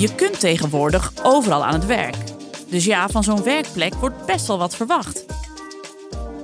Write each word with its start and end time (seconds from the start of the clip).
Je 0.00 0.14
kunt 0.14 0.40
tegenwoordig 0.40 1.12
overal 1.22 1.64
aan 1.64 1.72
het 1.72 1.86
werk. 1.86 2.16
Dus 2.68 2.84
ja, 2.84 3.08
van 3.08 3.24
zo'n 3.24 3.42
werkplek 3.42 3.94
wordt 3.94 4.26
best 4.26 4.46
wel 4.46 4.58
wat 4.58 4.76
verwacht. 4.76 5.24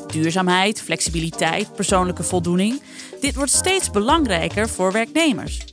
Duurzaamheid, 0.07 0.83
flexibiliteit, 0.83 1.75
persoonlijke 1.75 2.23
voldoening. 2.23 2.83
Dit 3.21 3.35
wordt 3.35 3.53
steeds 3.53 3.91
belangrijker 3.91 4.69
voor 4.69 4.93
werknemers. 4.93 5.65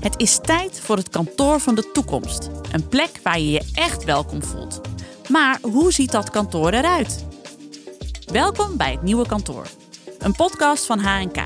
Het 0.00 0.14
is 0.16 0.38
tijd 0.42 0.80
voor 0.80 0.96
het 0.96 1.08
kantoor 1.08 1.60
van 1.60 1.74
de 1.74 1.90
toekomst. 1.92 2.50
Een 2.72 2.88
plek 2.88 3.20
waar 3.22 3.38
je 3.38 3.50
je 3.50 3.70
echt 3.74 4.04
welkom 4.04 4.42
voelt. 4.42 4.80
Maar 5.28 5.58
hoe 5.62 5.92
ziet 5.92 6.12
dat 6.12 6.30
kantoor 6.30 6.72
eruit? 6.72 7.24
Welkom 8.32 8.76
bij 8.76 8.90
het 8.90 9.02
nieuwe 9.02 9.26
kantoor. 9.26 9.66
Een 10.18 10.32
podcast 10.32 10.86
van 10.86 10.98
HNK. 10.98 11.38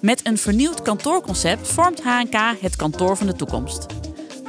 Met 0.00 0.26
een 0.26 0.38
vernieuwd 0.38 0.82
kantoorconcept 0.82 1.68
vormt 1.68 2.02
HNK 2.02 2.36
het 2.60 2.76
kantoor 2.76 3.16
van 3.16 3.26
de 3.26 3.36
toekomst. 3.36 4.03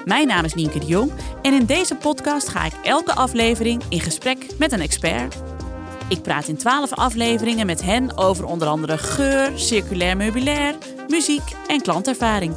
Mijn 0.06 0.28
naam 0.28 0.46
is 0.46 0.54
Nienke 0.54 0.80
de 0.80 0.86
Jong 0.86 1.12
en 1.42 1.54
in 1.54 1.66
deze 1.66 1.96
podcast 1.96 2.48
ga 2.48 2.66
ik 2.66 2.74
elke 2.84 3.14
aflevering 3.14 3.84
in 3.90 4.00
gesprek 4.00 4.46
met 4.58 4.72
een 4.72 4.82
expert. 4.82 5.36
Ik 6.10 6.22
praat 6.22 6.48
in 6.48 6.58
12 6.58 6.94
afleveringen 6.94 7.66
met 7.66 7.82
hen 7.82 8.18
over 8.18 8.46
onder 8.46 8.68
andere 8.68 8.98
geur, 8.98 9.52
circulair 9.56 10.18
meubilair, 10.18 10.76
muziek 11.08 11.42
en 11.68 11.82
klantervaring. 11.82 12.56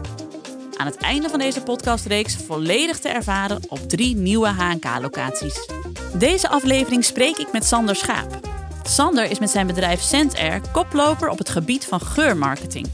Aan 0.77 0.87
het 0.87 0.97
einde 0.97 1.29
van 1.29 1.39
deze 1.39 1.63
podcastreeks 1.63 2.37
volledig 2.37 2.99
te 2.99 3.09
ervaren 3.09 3.61
op 3.69 3.89
drie 3.89 4.17
nieuwe 4.17 4.49
HNK-locaties. 4.49 5.69
Deze 6.15 6.49
aflevering 6.49 7.05
spreek 7.05 7.37
ik 7.37 7.53
met 7.53 7.65
Sander 7.65 7.97
Schaap. 7.97 8.41
Sander 8.83 9.31
is 9.31 9.39
met 9.39 9.51
zijn 9.51 9.67
bedrijf 9.67 10.01
ScentAir 10.01 10.61
koploper 10.73 11.29
op 11.29 11.39
het 11.39 11.49
gebied 11.49 11.85
van 11.85 12.01
geurmarketing. 12.01 12.89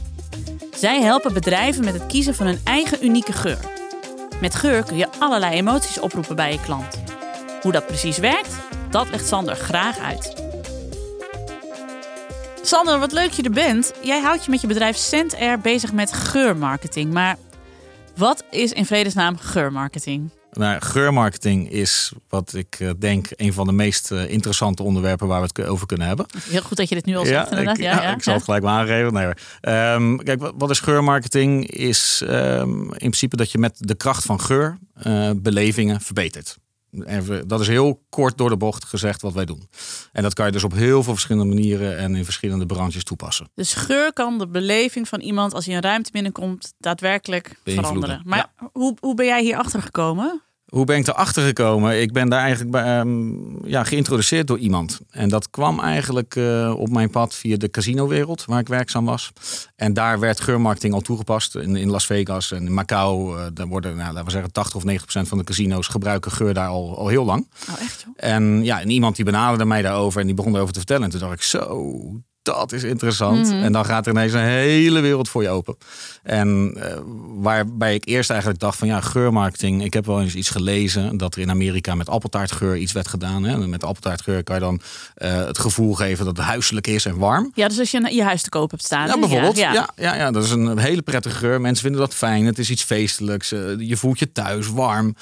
Zij 0.75 1.01
helpen 1.01 1.33
bedrijven 1.33 1.85
met 1.85 1.93
het 1.93 2.05
kiezen 2.05 2.35
van 2.35 2.45
hun 2.45 2.59
eigen 2.63 3.05
unieke 3.05 3.33
geur. 3.33 3.74
Met 4.45 4.55
geur 4.55 4.83
kun 4.83 4.97
je 4.97 5.07
allerlei 5.19 5.55
emoties 5.55 5.99
oproepen 5.99 6.35
bij 6.35 6.51
je 6.51 6.59
klant. 6.59 7.03
Hoe 7.61 7.71
dat 7.71 7.87
precies 7.87 8.17
werkt, 8.17 8.55
dat 8.89 9.09
legt 9.09 9.27
Sander 9.27 9.55
graag 9.55 9.97
uit. 9.97 10.43
Sander, 12.61 12.99
wat 12.99 13.11
leuk 13.11 13.31
je 13.31 13.43
er 13.43 13.51
bent. 13.51 13.93
Jij 14.01 14.21
houdt 14.21 14.45
je 14.45 14.51
met 14.51 14.61
je 14.61 14.67
bedrijf 14.67 14.95
ScentAir 14.95 15.59
bezig 15.59 15.93
met 15.93 16.13
geurmarketing. 16.13 17.13
Maar 17.13 17.37
wat 18.15 18.43
is 18.49 18.71
in 18.71 18.85
vredesnaam 18.85 19.37
geurmarketing? 19.37 20.29
Nou, 20.57 20.81
geurmarketing 20.81 21.71
is 21.71 22.11
wat 22.29 22.53
ik 22.53 22.79
uh, 22.79 22.89
denk 22.99 23.27
een 23.35 23.53
van 23.53 23.67
de 23.67 23.73
meest 23.73 24.11
uh, 24.11 24.29
interessante 24.29 24.83
onderwerpen 24.83 25.27
waar 25.27 25.41
we 25.41 25.49
het 25.53 25.67
over 25.67 25.87
kunnen 25.87 26.07
hebben. 26.07 26.25
Heel 26.49 26.61
goed 26.61 26.77
dat 26.77 26.89
je 26.89 26.95
dit 26.95 27.05
nu 27.05 27.15
al 27.15 27.25
zegt. 27.25 27.49
Ja, 27.49 27.57
ik, 27.57 27.77
ja, 27.77 28.01
ja, 28.01 28.15
ik 28.15 28.23
zal 28.23 28.33
het 28.33 28.43
gelijk 28.43 28.63
maar 28.63 28.79
aangeven. 28.79 29.13
Nee, 29.13 29.25
um, 29.93 30.23
kijk, 30.23 30.51
wat 30.55 30.69
is 30.69 30.79
geurmarketing? 30.79 31.69
Is 31.69 32.21
um, 32.29 32.81
in 32.81 32.97
principe 32.97 33.35
dat 33.35 33.51
je 33.51 33.57
met 33.57 33.77
de 33.79 33.95
kracht 33.95 34.25
van 34.25 34.41
geur 34.41 34.77
uh, 35.07 35.29
belevingen 35.35 36.01
verbetert. 36.01 36.57
Even, 37.03 37.47
dat 37.47 37.59
is 37.59 37.67
heel 37.67 38.03
kort 38.09 38.37
door 38.37 38.49
de 38.49 38.57
bocht 38.57 38.85
gezegd 38.85 39.21
wat 39.21 39.33
wij 39.33 39.45
doen. 39.45 39.69
En 40.11 40.23
dat 40.23 40.33
kan 40.33 40.45
je 40.45 40.51
dus 40.51 40.63
op 40.63 40.73
heel 40.73 41.03
veel 41.03 41.13
verschillende 41.13 41.53
manieren 41.53 41.97
en 41.97 42.15
in 42.15 42.23
verschillende 42.23 42.65
branches 42.65 43.03
toepassen. 43.03 43.49
Dus 43.53 43.73
geur 43.73 44.13
kan 44.13 44.37
de 44.37 44.47
beleving 44.47 45.07
van 45.07 45.19
iemand 45.19 45.53
als 45.53 45.65
hij 45.65 45.75
een 45.75 45.81
ruimte 45.81 46.11
binnenkomt 46.11 46.73
daadwerkelijk 46.77 47.59
veranderen. 47.63 48.21
Maar 48.25 48.37
ja. 48.37 48.69
hoe, 48.73 48.95
hoe 48.99 49.15
ben 49.15 49.25
jij 49.25 49.41
hier 49.41 49.57
achter 49.57 49.81
gekomen? 49.81 50.41
Hoe 50.75 50.85
ben 50.85 50.97
ik 50.97 51.07
erachter 51.07 51.45
gekomen? 51.45 52.01
Ik 52.01 52.11
ben 52.11 52.29
daar 52.29 52.39
eigenlijk 52.39 52.71
bij, 52.71 52.99
um, 52.99 53.57
ja, 53.65 53.83
geïntroduceerd 53.83 54.47
door 54.47 54.57
iemand. 54.57 54.99
En 55.09 55.29
dat 55.29 55.49
kwam 55.49 55.79
eigenlijk 55.79 56.35
uh, 56.35 56.73
op 56.77 56.89
mijn 56.89 57.09
pad 57.09 57.35
via 57.35 57.57
de 57.57 57.69
casinowereld, 57.69 58.45
waar 58.45 58.59
ik 58.59 58.67
werkzaam 58.67 59.05
was. 59.05 59.31
En 59.75 59.93
daar 59.93 60.19
werd 60.19 60.39
geurmarketing 60.39 60.93
al 60.93 61.01
toegepast. 61.01 61.55
In, 61.55 61.75
in 61.75 61.89
Las 61.89 62.05
Vegas 62.05 62.51
en 62.51 62.65
in 62.65 62.73
Macau, 62.73 63.37
uh, 63.37 63.45
daar 63.53 63.67
worden, 63.67 63.95
nou, 63.95 64.07
laten 64.07 64.25
we 64.25 64.31
zeggen, 64.31 64.51
80 64.51 64.75
of 64.75 64.83
90 64.83 65.03
procent 65.03 65.27
van 65.27 65.37
de 65.37 65.43
casino's 65.43 65.87
gebruiken 65.87 66.31
geur 66.31 66.53
daar 66.53 66.67
al, 66.67 66.97
al 66.97 67.07
heel 67.07 67.25
lang. 67.25 67.47
Oh, 67.69 67.81
echt 67.81 68.03
joh? 68.05 68.13
En 68.15 68.63
ja, 68.63 68.81
en 68.81 68.89
iemand 68.89 69.15
die 69.15 69.25
benaderde 69.25 69.65
mij 69.65 69.81
daarover 69.81 70.21
en 70.21 70.25
die 70.25 70.35
begon 70.35 70.55
erover 70.55 70.73
te 70.73 70.79
vertellen. 70.79 71.03
En 71.03 71.09
toen 71.09 71.19
dacht 71.19 71.33
ik, 71.33 71.41
zo, 71.41 71.91
dat 72.45 72.71
is 72.71 72.83
interessant. 72.83 73.45
Mm 73.45 73.51
-hmm. 73.51 73.63
En 73.63 73.71
dan 73.71 73.85
gaat 73.85 74.05
er 74.05 74.11
ineens 74.11 74.33
een 74.33 74.39
hele 74.39 74.99
wereld 74.99 75.29
voor 75.29 75.41
je 75.41 75.49
open. 75.49 75.77
En 76.23 76.73
uh, 76.77 76.83
waarbij 77.35 77.93
ik 77.93 78.05
eerst 78.05 78.29
eigenlijk 78.29 78.59
dacht 78.59 78.77
van 78.77 78.87
ja, 78.87 79.01
geurmarketing. 79.01 79.83
Ik 79.83 79.93
heb 79.93 80.05
wel 80.05 80.21
eens 80.21 80.35
iets 80.35 80.49
gelezen 80.49 81.17
dat 81.17 81.35
er 81.35 81.41
in 81.41 81.49
Amerika 81.49 81.95
met 81.95 82.09
appeltaartgeur 82.09 82.77
iets 82.77 82.91
werd 82.91 83.07
gedaan. 83.07 83.43
Hè. 83.43 83.61
En 83.61 83.69
met 83.69 83.83
appeltaartgeur 83.83 84.43
kan 84.43 84.55
je 84.55 84.61
dan 84.61 84.81
uh, 85.17 85.45
het 85.45 85.59
gevoel 85.59 85.93
geven 85.93 86.25
dat 86.25 86.37
het 86.37 86.45
huiselijk 86.45 86.87
is 86.87 87.05
en 87.05 87.17
warm. 87.17 87.51
Ja, 87.53 87.67
dus 87.67 87.79
als 87.79 87.91
je 87.91 88.13
je 88.13 88.23
huis 88.23 88.41
te 88.41 88.49
koop 88.49 88.71
hebt 88.71 88.83
staan. 88.83 89.07
Ja, 89.07 89.19
bijvoorbeeld. 89.19 89.57
Ja, 89.57 89.73
ja. 89.73 89.89
Ja, 89.95 90.15
ja, 90.15 90.31
dat 90.31 90.43
is 90.43 90.51
een 90.51 90.77
hele 90.77 91.01
prettige 91.01 91.35
geur. 91.35 91.61
Mensen 91.61 91.83
vinden 91.83 92.01
dat 92.01 92.15
fijn. 92.15 92.45
Het 92.45 92.59
is 92.59 92.69
iets 92.69 92.83
feestelijks. 92.83 93.53
Uh, 93.53 93.59
je 93.77 93.97
voelt 93.97 94.19
je 94.19 94.31
thuis 94.31 94.69
warm. 94.69 95.15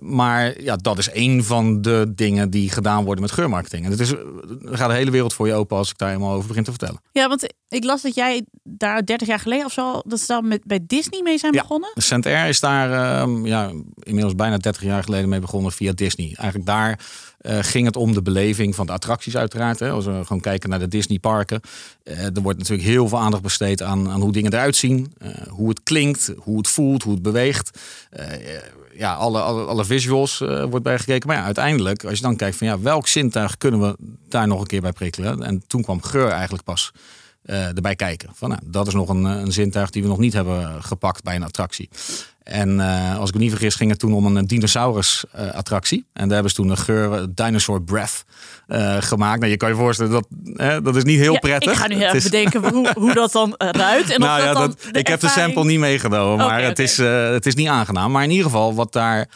maar 0.00 0.62
ja, 0.62 0.76
dat 0.76 0.98
is 0.98 1.08
een 1.12 1.44
van 1.44 1.82
de 1.82 2.12
dingen 2.14 2.50
die 2.50 2.70
gedaan 2.70 3.04
worden 3.04 3.22
met 3.22 3.32
geurmarketing. 3.32 3.84
En 3.84 3.90
het 3.90 4.00
is, 4.00 4.10
er 4.10 4.18
gaat 4.70 4.88
een 4.90 4.96
hele 4.96 5.10
wereld 5.10 5.34
voor 5.34 5.46
je 5.46 5.54
open 5.54 5.76
als 5.76 5.90
ik 5.90 5.98
daar 5.98 6.08
helemaal 6.08 6.25
over 6.34 6.48
begin 6.48 6.64
te 6.64 6.70
vertellen. 6.70 7.00
Ja, 7.12 7.28
want 7.28 7.54
ik 7.68 7.84
las 7.84 8.02
dat 8.02 8.14
jij 8.14 8.44
daar 8.62 9.04
30 9.04 9.28
jaar 9.28 9.40
geleden 9.40 9.64
of 9.64 9.72
zo, 9.72 10.00
dat 10.04 10.20
ze 10.20 10.26
dan 10.26 10.48
met, 10.48 10.64
bij 10.64 10.80
Disney 10.86 11.22
mee 11.22 11.38
zijn 11.38 11.52
ja, 11.52 11.60
begonnen. 11.60 11.90
Cent 11.94 12.26
Air 12.26 12.48
is 12.48 12.60
daar 12.60 12.90
uh, 13.28 13.44
ja, 13.44 13.72
inmiddels 13.98 14.34
bijna 14.34 14.56
30 14.56 14.82
jaar 14.82 15.02
geleden 15.02 15.28
mee 15.28 15.40
begonnen 15.40 15.72
via 15.72 15.92
Disney. 15.92 16.32
Eigenlijk 16.34 16.66
daar 16.66 17.00
uh, 17.46 17.58
ging 17.60 17.86
het 17.86 17.96
om 17.96 18.12
de 18.12 18.22
beleving 18.22 18.74
van 18.74 18.86
de 18.86 18.92
attracties 18.92 19.36
uiteraard. 19.36 19.78
Hè. 19.78 19.90
Als 19.90 20.04
we 20.04 20.20
gewoon 20.22 20.40
kijken 20.40 20.70
naar 20.70 20.78
de 20.78 20.88
Disney 20.88 21.18
parken. 21.18 21.60
Uh, 22.04 22.24
er 22.24 22.42
wordt 22.42 22.58
natuurlijk 22.58 22.88
heel 22.88 23.08
veel 23.08 23.18
aandacht 23.18 23.42
besteed 23.42 23.82
aan, 23.82 24.10
aan 24.10 24.20
hoe 24.20 24.32
dingen 24.32 24.52
eruit 24.52 24.76
zien. 24.76 25.14
Uh, 25.22 25.30
hoe 25.48 25.68
het 25.68 25.82
klinkt, 25.82 26.32
hoe 26.36 26.56
het 26.56 26.68
voelt, 26.68 27.02
hoe 27.02 27.12
het 27.12 27.22
beweegt. 27.22 27.78
ja, 28.94 29.14
alle, 29.14 29.40
alle, 29.40 29.64
alle 29.64 29.84
visuals 29.84 30.38
wordt 30.38 30.82
bij 30.82 30.98
gekeken. 30.98 31.28
Maar 31.28 31.36
ja, 31.36 31.44
uiteindelijk, 31.44 32.04
als 32.04 32.14
je 32.14 32.22
dan 32.22 32.36
kijkt 32.36 32.56
van 32.56 32.66
ja, 32.66 32.80
welk 32.80 33.06
zintuig 33.06 33.56
kunnen 33.56 33.80
we 33.80 33.96
daar 34.28 34.46
nog 34.46 34.60
een 34.60 34.66
keer 34.66 34.80
bij 34.80 34.92
prikkelen? 34.92 35.42
En 35.42 35.62
toen 35.66 35.82
kwam 35.82 36.02
geur 36.02 36.28
eigenlijk 36.28 36.64
pas 36.64 36.92
erbij 37.44 37.96
kijken. 37.96 38.28
Van, 38.34 38.48
nou, 38.48 38.60
dat 38.64 38.86
is 38.86 38.94
nog 38.94 39.08
een, 39.08 39.24
een 39.24 39.52
zintuig 39.52 39.90
die 39.90 40.02
we 40.02 40.08
nog 40.08 40.18
niet 40.18 40.32
hebben 40.32 40.82
gepakt 40.82 41.22
bij 41.22 41.34
een 41.34 41.42
attractie. 41.42 41.88
En 42.46 42.78
uh, 42.78 43.18
als 43.18 43.28
ik 43.28 43.34
me 43.34 43.40
niet 43.40 43.50
vergis, 43.50 43.74
ging 43.74 43.90
het 43.90 43.98
toen 43.98 44.14
om 44.14 44.36
een 44.36 44.46
dinosaurus-attractie. 44.46 45.98
Uh, 45.98 46.04
en 46.12 46.22
daar 46.22 46.32
hebben 46.32 46.50
ze 46.50 46.56
toen 46.56 46.70
een 46.70 46.76
geur 46.76 47.26
Dinosaur 47.34 47.82
Breath 47.82 48.24
uh, 48.68 48.96
gemaakt. 49.00 49.38
Nou, 49.38 49.50
je 49.50 49.56
kan 49.56 49.68
je 49.68 49.74
voorstellen, 49.74 50.12
dat, 50.12 50.26
dat 50.84 50.96
is 50.96 51.04
niet 51.04 51.18
heel 51.18 51.32
ja, 51.32 51.38
prettig. 51.38 51.72
Ik 51.72 51.78
ga 51.78 51.86
nu 51.86 51.94
even 51.94 52.16
is... 52.16 52.22
bedenken 52.22 52.68
hoe, 52.68 52.92
hoe 52.94 53.14
dat 53.14 53.32
dan 53.32 53.54
ruikt. 53.58 54.10
En 54.10 54.20
nou, 54.20 54.40
of 54.40 54.46
ja, 54.46 54.52
dat 54.52 54.82
dat, 54.82 54.96
ik 54.96 55.06
heb 55.06 55.20
de 55.20 55.28
sample 55.28 55.64
niet 55.64 55.78
meegenomen, 55.78 56.36
maar 56.36 56.46
okay, 56.46 56.62
het, 56.62 56.78
is, 56.78 56.96
het 56.96 57.46
is 57.46 57.54
niet 57.54 57.68
aangenaam. 57.68 58.12
Maar 58.12 58.22
in 58.22 58.30
ieder 58.30 58.44
geval, 58.44 58.74
wat 58.74 58.92
daar 58.92 59.28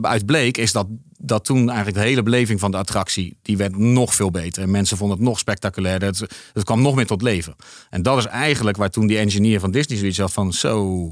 uit 0.00 0.26
bleek, 0.26 0.56
is 0.56 0.72
dat 0.72 0.86
dat 1.18 1.44
toen 1.44 1.66
eigenlijk 1.68 1.96
de 1.96 2.04
hele 2.04 2.22
beleving 2.22 2.60
van 2.60 2.70
de 2.70 2.76
attractie, 2.76 3.38
die 3.42 3.56
werd 3.56 3.76
nog 3.76 4.14
veel 4.14 4.30
beter. 4.30 4.62
En 4.62 4.70
mensen 4.70 4.96
vonden 4.96 5.16
het 5.16 5.26
nog 5.26 5.38
spectaculairder. 5.38 6.08
Het, 6.08 6.20
het 6.52 6.64
kwam 6.64 6.82
nog 6.82 6.94
meer 6.94 7.06
tot 7.06 7.22
leven. 7.22 7.56
En 7.90 8.02
dat 8.02 8.18
is 8.18 8.26
eigenlijk 8.26 8.76
waar 8.76 8.90
toen 8.90 9.06
die 9.06 9.18
engineer 9.18 9.60
van 9.60 9.70
Disney 9.70 9.98
zoiets 9.98 10.18
had 10.18 10.32
van 10.32 10.52
zo, 10.52 11.10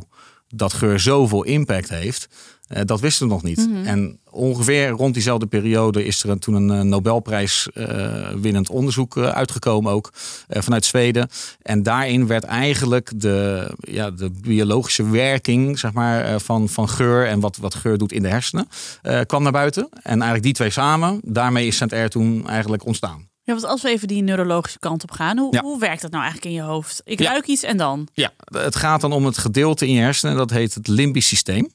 dat 0.56 0.72
geur 0.72 1.00
zoveel 1.00 1.42
impact 1.42 1.88
heeft. 1.88 2.28
Uh, 2.68 2.80
dat 2.84 3.00
wisten 3.00 3.26
we 3.26 3.32
nog 3.32 3.42
niet. 3.42 3.66
Mm 3.66 3.74
-hmm. 3.74 3.84
En 3.84 4.18
ongeveer 4.30 4.88
rond 4.88 5.14
diezelfde 5.14 5.46
periode 5.46 6.04
is 6.04 6.22
er 6.22 6.38
toen 6.38 6.54
een 6.54 6.78
uh, 6.78 6.80
Nobelprijs 6.80 7.68
uh, 7.74 8.28
winnend 8.28 8.70
onderzoek 8.70 9.18
uitgekomen 9.18 9.92
ook 9.92 10.10
vanuit 10.48 10.84
Zweden. 10.84 11.28
En 11.62 11.82
daarin 11.82 12.26
werd 12.26 12.44
eigenlijk 12.44 13.12
de, 13.16 13.70
ja, 13.78 14.10
de 14.10 14.30
biologische 14.40 15.10
werking 15.10 15.78
zeg 15.78 15.92
maar, 15.92 16.40
van, 16.40 16.68
van 16.68 16.88
geur 16.88 17.26
en 17.26 17.40
wat, 17.40 17.56
wat 17.56 17.74
geur 17.74 17.98
doet 17.98 18.12
in 18.12 18.22
de 18.22 18.28
hersenen 18.28 18.68
kwam 19.26 19.42
naar 19.42 19.52
buiten. 19.52 19.88
En 19.90 20.12
eigenlijk 20.12 20.42
die 20.42 20.52
twee 20.52 20.70
samen, 20.70 21.20
daarmee 21.24 21.66
is 21.66 21.76
Saint-Air 21.76 22.08
toen 22.08 22.48
eigenlijk 22.48 22.84
ontstaan. 22.84 23.28
Ja, 23.44 23.52
want 23.52 23.64
als 23.64 23.82
we 23.82 23.88
even 23.88 24.08
die 24.08 24.22
neurologische 24.22 24.78
kant 24.78 25.02
op 25.02 25.10
gaan, 25.10 25.38
hoe, 25.38 25.54
ja. 25.54 25.62
hoe 25.62 25.78
werkt 25.78 26.02
dat 26.02 26.10
nou 26.10 26.22
eigenlijk 26.22 26.54
in 26.54 26.62
je 26.62 26.68
hoofd? 26.68 27.02
Ik 27.04 27.18
ja. 27.18 27.30
ruik 27.30 27.46
iets 27.46 27.62
en 27.62 27.76
dan? 27.76 28.08
Ja, 28.12 28.30
het 28.44 28.76
gaat 28.76 29.00
dan 29.00 29.12
om 29.12 29.24
het 29.24 29.38
gedeelte 29.38 29.86
in 29.86 29.92
je 29.92 30.00
hersenen, 30.00 30.36
dat 30.36 30.50
heet 30.50 30.74
het 30.74 30.88
limbisch 30.88 31.28
systeem. 31.28 31.70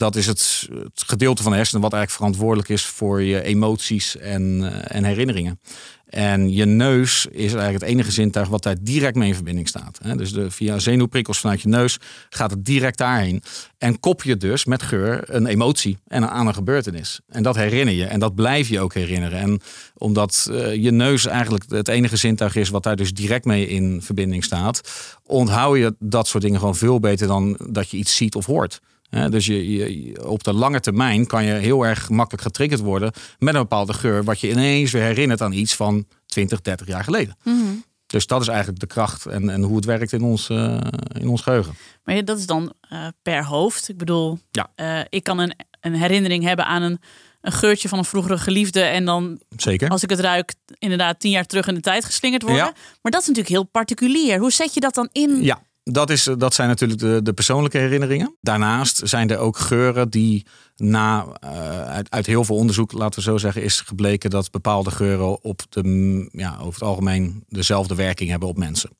Dat 0.00 0.16
is 0.16 0.26
het, 0.26 0.68
gedeelte 0.94 1.42
van 1.42 1.50
de 1.50 1.56
hersenen 1.56 1.82
wat 1.82 1.92
eigenlijk 1.92 2.22
verantwoordelijk 2.22 2.68
is 2.68 2.84
voor 2.84 3.22
je 3.22 3.42
emoties 3.42 4.16
en, 4.16 4.60
uh, 4.60 4.96
en 4.96 5.04
herinneringen. 5.04 5.60
En 6.06 6.52
je 6.52 6.64
neus 6.64 7.26
is 7.26 7.52
eigenlijk 7.52 7.72
het 7.72 7.92
enige 7.92 8.10
zintuig 8.10 8.48
wat 8.48 8.62
daar 8.62 8.76
direct 8.80 9.16
mee 9.16 9.28
in 9.28 9.34
verbinding 9.34 9.68
staat. 9.68 10.00
Dus 10.16 10.32
de, 10.32 10.50
via 10.50 10.78
zenuwprikkels 10.78 11.38
vanuit 11.38 11.60
je 11.60 11.68
neus 11.68 11.98
gaat 12.28 12.50
het 12.50 12.64
direct 12.64 12.98
daarheen. 12.98 13.42
En 13.78 14.00
kop 14.00 14.22
je 14.22 14.36
dus 14.36 14.64
met 14.64 14.82
geur 14.82 15.22
een 15.26 15.46
emotie 15.46 15.98
en 16.06 16.30
aan 16.30 16.46
een 16.46 16.54
gebeurtenis. 16.54 17.20
En 17.28 17.42
dat 17.42 17.56
herinner 17.56 17.94
je 17.94 18.04
en 18.04 18.20
dat 18.20 18.34
blijf 18.34 18.68
je 18.68 18.80
ook 18.80 18.94
herinneren. 18.94 19.38
En 19.38 19.60
omdat 19.94 20.48
uh, 20.50 20.74
je 20.74 20.90
neus 20.90 21.26
eigenlijk 21.26 21.64
het 21.68 21.88
enige 21.88 22.16
zintuig 22.16 22.56
is 22.56 22.68
wat 22.68 22.82
daar 22.82 22.96
dus 22.96 23.12
direct 23.12 23.44
mee 23.44 23.66
in 23.68 24.02
verbinding 24.02 24.44
staat, 24.44 24.80
onthoud 25.26 25.76
je 25.76 25.94
dat 25.98 26.28
soort 26.28 26.42
dingen 26.42 26.58
gewoon 26.58 26.76
veel 26.76 27.00
beter 27.00 27.26
dan 27.26 27.58
dat 27.68 27.90
je 27.90 27.96
iets 27.96 28.16
ziet 28.16 28.34
of 28.34 28.46
hoort. 28.46 28.80
Dus 29.10 29.46
je, 29.46 29.72
je, 29.72 30.28
op 30.28 30.44
de 30.44 30.52
lange 30.52 30.80
termijn 30.80 31.26
kan 31.26 31.44
je 31.44 31.52
heel 31.52 31.86
erg 31.86 32.08
makkelijk 32.08 32.42
getriggerd 32.42 32.80
worden 32.80 33.12
met 33.38 33.54
een 33.54 33.60
bepaalde 33.60 33.92
geur, 33.92 34.24
wat 34.24 34.40
je 34.40 34.50
ineens 34.50 34.90
weer 34.90 35.02
herinnert 35.02 35.40
aan 35.40 35.52
iets 35.52 35.74
van 35.74 36.06
20, 36.26 36.60
30 36.60 36.86
jaar 36.86 37.04
geleden. 37.04 37.36
Mhm. 37.42 37.54
Mm 37.54 37.62
-hmm. 37.62 37.84
Dus 38.06 38.26
dat 38.26 38.40
is 38.40 38.48
eigenlijk 38.48 38.80
de 38.80 38.86
kracht 38.86 39.26
en, 39.26 39.50
en 39.50 39.62
hoe 39.62 39.76
het 39.76 39.84
werkt 39.84 40.12
in 40.12 40.22
ons, 40.22 40.48
uh, 40.48 40.80
in 41.12 41.28
ons 41.28 41.40
geheugen. 41.40 41.74
Maar 42.04 42.24
dat 42.24 42.38
is 42.38 42.46
dan 42.46 42.72
uh, 42.92 43.06
per 43.22 43.44
hoofd. 43.44 43.88
Ik 43.88 43.96
bedoel, 43.96 44.38
ja. 44.50 44.70
uh, 44.76 45.00
ik 45.08 45.22
kan 45.22 45.38
een 45.38 45.54
een 45.80 45.94
herinnering 45.94 46.44
hebben 46.44 46.66
aan 46.66 46.82
een, 46.82 47.00
een 47.40 47.52
geurtje 47.52 47.88
van 47.88 47.98
een 47.98 48.04
vroegere 48.04 48.38
geliefde. 48.38 48.80
En 48.80 49.04
dan, 49.04 49.40
Zeker. 49.56 49.88
als 49.88 50.02
ik 50.02 50.10
het 50.10 50.20
ruik, 50.20 50.54
inderdaad 50.78 51.20
tien 51.20 51.30
jaar 51.30 51.46
terug 51.46 51.66
in 51.66 51.74
de 51.74 51.80
tijd 51.80 52.04
geslingerd 52.04 52.42
worden. 52.42 52.64
Ja. 52.64 52.72
Maar 53.02 53.12
dat 53.12 53.20
is 53.20 53.26
natuurlijk 53.26 53.54
heel 53.54 53.64
particulier. 53.64 54.38
Hoe 54.38 54.52
zet 54.52 54.74
je 54.74 54.80
dat 54.80 54.94
dan 54.94 55.08
in? 55.12 55.42
Ja, 55.42 55.62
dat, 55.92 56.10
is, 56.10 56.28
dat 56.38 56.54
zijn 56.54 56.68
natuurlijk 56.68 57.00
de, 57.00 57.20
de 57.22 57.32
persoonlijke 57.32 57.78
herinneringen. 57.78 58.36
Daarnaast 58.40 59.00
zijn 59.04 59.30
er 59.30 59.38
ook 59.38 59.56
geuren 59.56 60.10
die 60.10 60.46
na, 60.76 61.26
eh, 61.40 61.84
uit, 61.84 62.10
uit 62.10 62.26
heel 62.26 62.44
veel 62.44 62.56
onderzoek, 62.56 62.92
laten 62.92 63.18
we 63.18 63.30
zo 63.30 63.38
zeggen, 63.38 63.62
is 63.62 63.80
gebleken 63.80 64.30
dat 64.30 64.50
bepaalde 64.50 64.90
geuren 64.90 65.44
op 65.44 65.62
de, 65.68 66.28
ja, 66.32 66.56
over 66.58 66.72
het 66.72 66.82
algemeen 66.82 67.44
dezelfde 67.48 67.94
werking 67.94 68.30
hebben 68.30 68.48
op 68.48 68.58
mensen. 68.58 68.90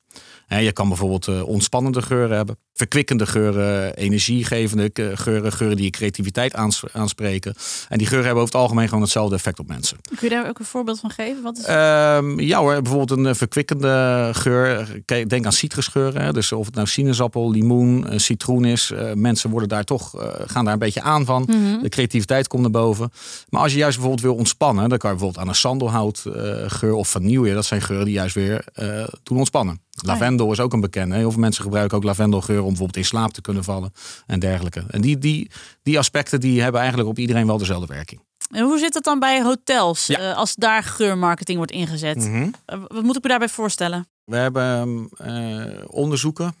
Je 0.59 0.71
kan 0.71 0.87
bijvoorbeeld 0.87 1.27
eh, 1.27 1.47
ontspannende 1.47 2.01
geuren 2.01 2.35
hebben, 2.35 2.57
verkwikkende 2.73 3.25
geuren, 3.25 3.95
energiegevende 3.95 4.89
ge- 4.93 5.11
geuren, 5.15 5.51
geuren 5.51 5.75
die 5.77 5.85
je 5.85 5.91
creativiteit 5.91 6.53
aans- 6.53 6.83
aanspreken. 6.93 7.53
En 7.89 7.97
die 7.97 8.07
geuren 8.07 8.25
hebben 8.25 8.43
over 8.43 8.55
het 8.55 8.63
algemeen 8.63 8.87
gewoon 8.87 9.03
hetzelfde 9.03 9.35
effect 9.35 9.59
op 9.59 9.67
mensen. 9.67 9.97
Kun 10.01 10.29
je 10.29 10.35
daar 10.35 10.47
ook 10.49 10.59
een 10.59 10.65
voorbeeld 10.65 10.99
van 10.99 11.09
geven? 11.09 11.43
Wat 11.43 11.57
is... 11.57 11.63
Ehm, 11.63 12.39
ja 12.39 12.59
hoor, 12.59 12.81
bijvoorbeeld 12.81 13.19
een 13.19 13.25
eh, 13.25 13.33
verkwikkende 13.33 14.29
geur. 14.33 14.87
Denk 15.27 15.45
aan 15.45 15.51
citrusgeuren. 15.51 16.33
Dus 16.33 16.51
of 16.51 16.65
het 16.65 16.75
nou 16.75 16.87
sinaasappel, 16.87 17.51
limoen, 17.51 18.07
eh, 18.09 18.17
citroen 18.17 18.65
is. 18.65 18.91
mensen 19.15 19.49
worden 19.49 19.69
daar 19.69 19.83
toch, 19.83 20.13
gaan 20.45 20.63
daar 20.63 20.73
een 20.73 20.79
beetje 20.79 21.01
aan 21.01 21.25
van. 21.25 21.43
Mhm. 21.47 21.81
De 21.81 21.89
creativiteit 21.89 22.47
komt 22.47 22.61
naar 22.61 22.71
boven. 22.71 23.11
Maar 23.49 23.61
als 23.61 23.71
je 23.71 23.77
juist 23.77 23.97
bijvoorbeeld 23.97 24.27
wil 24.27 24.35
ontspannen, 24.35 24.89
dan 24.89 24.97
kan 24.97 25.09
je 25.09 25.15
bijvoorbeeld 25.15 25.43
aan 25.45 25.49
een 25.49 25.59
sandelhout 25.59 26.23
eh, 26.25 26.31
geur 26.67 26.93
of 26.93 27.07
vanille. 27.09 27.53
Dat 27.53 27.65
zijn 27.65 27.81
geuren 27.81 28.05
die 28.05 28.13
juist 28.13 28.35
weer 28.35 28.65
eh, 28.73 29.03
doen 29.23 29.37
ontspannen. 29.37 29.81
Lavendel 30.01 30.51
is 30.51 30.59
ook 30.59 30.73
een 30.73 30.79
bekende. 30.79 31.15
Heel 31.15 31.31
veel 31.31 31.39
mensen 31.39 31.63
gebruiken 31.63 31.97
ook 31.97 32.03
lavendelgeur 32.03 32.59
om 32.59 32.67
bijvoorbeeld 32.67 32.97
in 32.97 33.05
slaap 33.05 33.31
te 33.31 33.41
kunnen 33.41 33.63
vallen 33.63 33.93
en 34.27 34.39
dergelijke. 34.39 34.83
En 34.87 35.01
die, 35.01 35.17
die, 35.17 35.51
die 35.83 35.97
aspecten 35.97 36.39
die 36.39 36.61
hebben 36.61 36.79
eigenlijk 36.79 37.09
op 37.09 37.19
iedereen 37.19 37.47
wel 37.47 37.57
dezelfde 37.57 37.93
werking. 37.93 38.21
En 38.51 38.63
hoe 38.63 38.79
zit 38.79 38.93
het 38.93 39.03
dan 39.03 39.19
bij 39.19 39.43
hotels? 39.43 40.07
Ja. 40.07 40.17
eh, 40.17 40.37
als 40.37 40.55
daar 40.55 40.83
geurmarketing 40.83 41.57
wordt 41.57 41.71
ingezet. 41.71 42.17
Mhm. 42.17 42.49
Eh, 42.65 42.79
wat 42.87 43.03
moet 43.03 43.15
ik 43.15 43.23
me 43.23 43.29
daarbij 43.29 43.49
voorstellen? 43.49 44.07
We 44.23 44.35
hebben 44.35 45.09
eh, 45.17 45.83
onderzoeken 45.87 46.55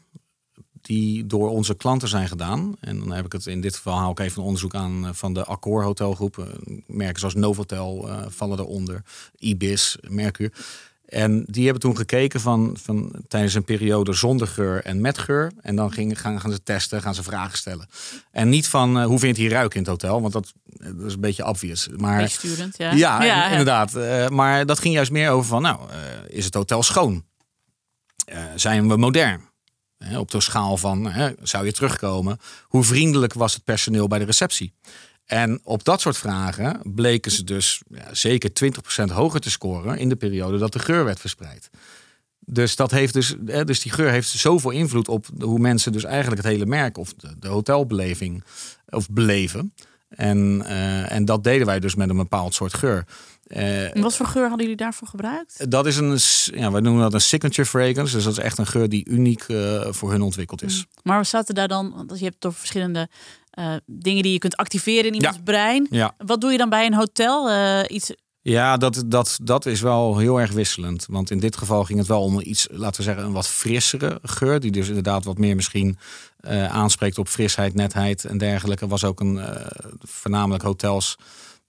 die 0.81 1.25
door 1.25 1.49
onze 1.49 1.75
klanten 1.75 2.07
zijn 2.07 2.27
gedaan. 2.27 2.75
En 2.79 2.99
dan 2.99 3.11
heb 3.11 3.25
ik 3.25 3.31
het 3.31 3.45
in 3.45 3.61
dit 3.61 3.75
geval 3.75 3.97
haal 3.97 4.11
ik 4.11 4.19
even 4.19 4.39
een 4.39 4.45
onderzoek 4.45 4.75
aan 4.75 5.15
van 5.15 5.33
de 5.33 5.45
Accor 5.45 5.83
hotelgroep. 5.83 6.61
Merken 6.87 7.19
zoals 7.19 7.35
Novotel 7.35 8.09
vallen 8.27 8.59
eronder, 8.59 9.03
Ibis, 9.35 9.97
Mercure. 10.07 10.51
En 11.11 11.43
die 11.47 11.63
hebben 11.63 11.81
toen 11.81 11.95
gekeken 11.97 12.39
van, 12.41 12.77
van 12.83 13.11
tijdens 13.27 13.53
een 13.53 13.63
periode 13.63 14.13
zonder 14.13 14.47
geur 14.47 14.83
en 14.83 15.01
met 15.01 15.17
geur. 15.17 15.51
En 15.61 15.75
dan 15.75 15.91
ging, 15.93 16.21
gaan, 16.21 16.41
gaan 16.41 16.51
ze 16.51 16.63
testen, 16.63 17.01
gaan 17.01 17.15
ze 17.15 17.23
vragen 17.23 17.57
stellen. 17.57 17.87
En 18.31 18.49
niet 18.49 18.67
van 18.67 18.99
eh, 18.99 19.05
hoe 19.05 19.19
vindt 19.19 19.37
hij 19.37 19.47
ruik 19.47 19.73
in 19.73 19.79
het 19.79 19.89
hotel, 19.89 20.21
want 20.21 20.33
dat, 20.33 20.53
dat 20.63 21.05
is 21.07 21.13
een 21.13 21.19
beetje 21.19 21.45
obvious. 21.47 21.87
Maar 21.97 22.19
ja. 22.77 22.91
ja, 22.93 23.23
ja, 23.23 23.45
in- 23.45 23.49
inderdaad. 23.51 23.95
Eh, 23.95 24.27
maar 24.27 24.65
dat 24.65 24.79
ging 24.79 24.93
juist 24.93 25.11
meer 25.11 25.29
over 25.29 25.47
van, 25.49 25.61
nou, 25.61 25.89
eh, 25.89 25.97
is 26.27 26.45
het 26.45 26.53
hotel 26.53 26.83
schoon? 26.83 27.25
Eh, 28.25 28.43
zijn 28.55 28.87
we 28.87 28.97
modern? 28.97 29.49
Op 30.17 30.31
de 30.31 30.41
schaal 30.41 30.77
van, 30.77 31.11
zou 31.41 31.65
je 31.65 31.71
terugkomen? 31.71 32.37
Hoe 32.63 32.83
vriendelijk 32.83 33.33
was 33.33 33.53
het 33.53 33.63
personeel 33.63 34.07
bij 34.07 34.19
de 34.19 34.25
receptie? 34.25 34.73
En 35.31 35.59
op 35.63 35.83
dat 35.83 36.01
soort 36.01 36.17
vragen 36.17 36.81
bleken 36.83 37.31
ze 37.31 37.43
dus 37.43 37.81
ja, 37.89 38.07
zeker 38.11 38.49
20% 39.09 39.13
hoger 39.13 39.39
te 39.39 39.49
scoren 39.49 39.97
in 39.97 40.09
de 40.09 40.15
periode 40.15 40.57
dat 40.57 40.73
de 40.73 40.79
geur 40.79 41.03
werd 41.05 41.19
verspreid. 41.19 41.69
Dus, 42.39 42.75
dat 42.75 42.91
heeft 42.91 43.13
dus, 43.13 43.35
hè, 43.45 43.65
dus 43.65 43.79
die 43.79 43.91
geur 43.91 44.11
heeft 44.11 44.29
zoveel 44.29 44.71
invloed 44.71 45.07
op 45.07 45.25
hoe 45.39 45.59
mensen 45.59 45.91
dus 45.91 46.03
eigenlijk 46.03 46.41
het 46.41 46.51
hele 46.51 46.65
merk 46.65 46.97
of 46.97 47.13
de, 47.13 47.35
de 47.39 47.47
hotelbeleving 47.47 48.43
of 48.89 49.09
beleven. 49.09 49.73
En, 50.09 50.61
eh, 50.65 51.11
en 51.11 51.25
dat 51.25 51.43
deden 51.43 51.65
wij 51.65 51.79
dus 51.79 51.95
met 51.95 52.09
een 52.09 52.17
bepaald 52.17 52.53
soort 52.53 52.73
geur. 52.73 53.05
En 53.47 54.01
Wat 54.01 54.15
voor 54.15 54.25
geur 54.25 54.41
hadden 54.41 54.61
jullie 54.61 54.75
daarvoor 54.75 55.07
gebruikt? 55.07 55.71
dat 55.71 55.85
is 55.85 55.97
een, 55.97 56.19
ja, 56.59 56.71
wij 56.71 56.81
noemen 56.81 57.01
dat 57.01 57.13
een 57.13 57.21
signature 57.21 57.67
fragrance. 57.67 58.15
Dus 58.15 58.23
dat 58.23 58.33
is 58.33 58.43
echt 58.43 58.57
een 58.57 58.67
geur 58.67 58.89
die 58.89 59.05
uniek 59.09 59.41
eh, 59.41 59.85
voor 59.89 60.11
hun 60.11 60.21
ontwikkeld 60.21 60.63
is. 60.63 60.85
Maar 61.03 61.19
we 61.19 61.25
zaten 61.25 61.55
daar 61.55 61.67
dan, 61.67 61.93
want 61.95 62.19
je 62.19 62.25
hebt 62.25 62.39
toch 62.39 62.57
verschillende 62.57 63.09
eh, 63.51 63.73
dingen 63.85 64.23
die 64.23 64.31
je 64.31 64.39
kunt 64.39 64.55
activeren 64.55 65.05
in 65.05 65.13
iemands 65.13 65.37
Ja. 65.37 65.43
brein. 65.43 65.87
Ja, 65.89 66.13
Wat 66.17 66.41
doe 66.41 66.51
je 66.51 66.57
dan 66.57 66.69
bij 66.69 66.85
een 66.85 66.93
hotel? 66.93 67.49
Eh, 67.49 67.79
iets, 67.95 68.13
ja 68.41 68.77
dat, 68.77 69.03
dat, 69.05 69.39
dat 69.43 69.65
is 69.65 69.81
wel 69.81 70.17
heel 70.17 70.39
erg 70.39 70.51
wisselend. 70.51 71.05
Want 71.09 71.31
in 71.31 71.39
dit 71.39 71.57
geval 71.57 71.83
ging 71.83 71.99
het 71.99 72.07
wel 72.07 72.21
om 72.21 72.39
iets, 72.39 72.67
laten 72.71 72.97
we 72.97 73.03
zeggen, 73.03 73.23
een 73.25 73.31
wat 73.31 73.47
frissere 73.47 74.19
geur. 74.23 74.59
Die 74.59 74.71
dus 74.71 74.87
inderdaad 74.87 75.23
wat 75.25 75.37
meer 75.37 75.55
misschien 75.55 75.97
eh, 76.39 76.65
aanspreekt 76.67 77.17
op 77.17 77.27
frisheid, 77.27 77.73
netheid 77.73 78.25
en 78.25 78.37
dergelijke. 78.37 78.83
Er 78.83 78.89
was 78.89 79.03
ook 79.03 79.19
een, 79.19 79.41
voornamelijk 79.99 80.63
hotels 80.63 81.15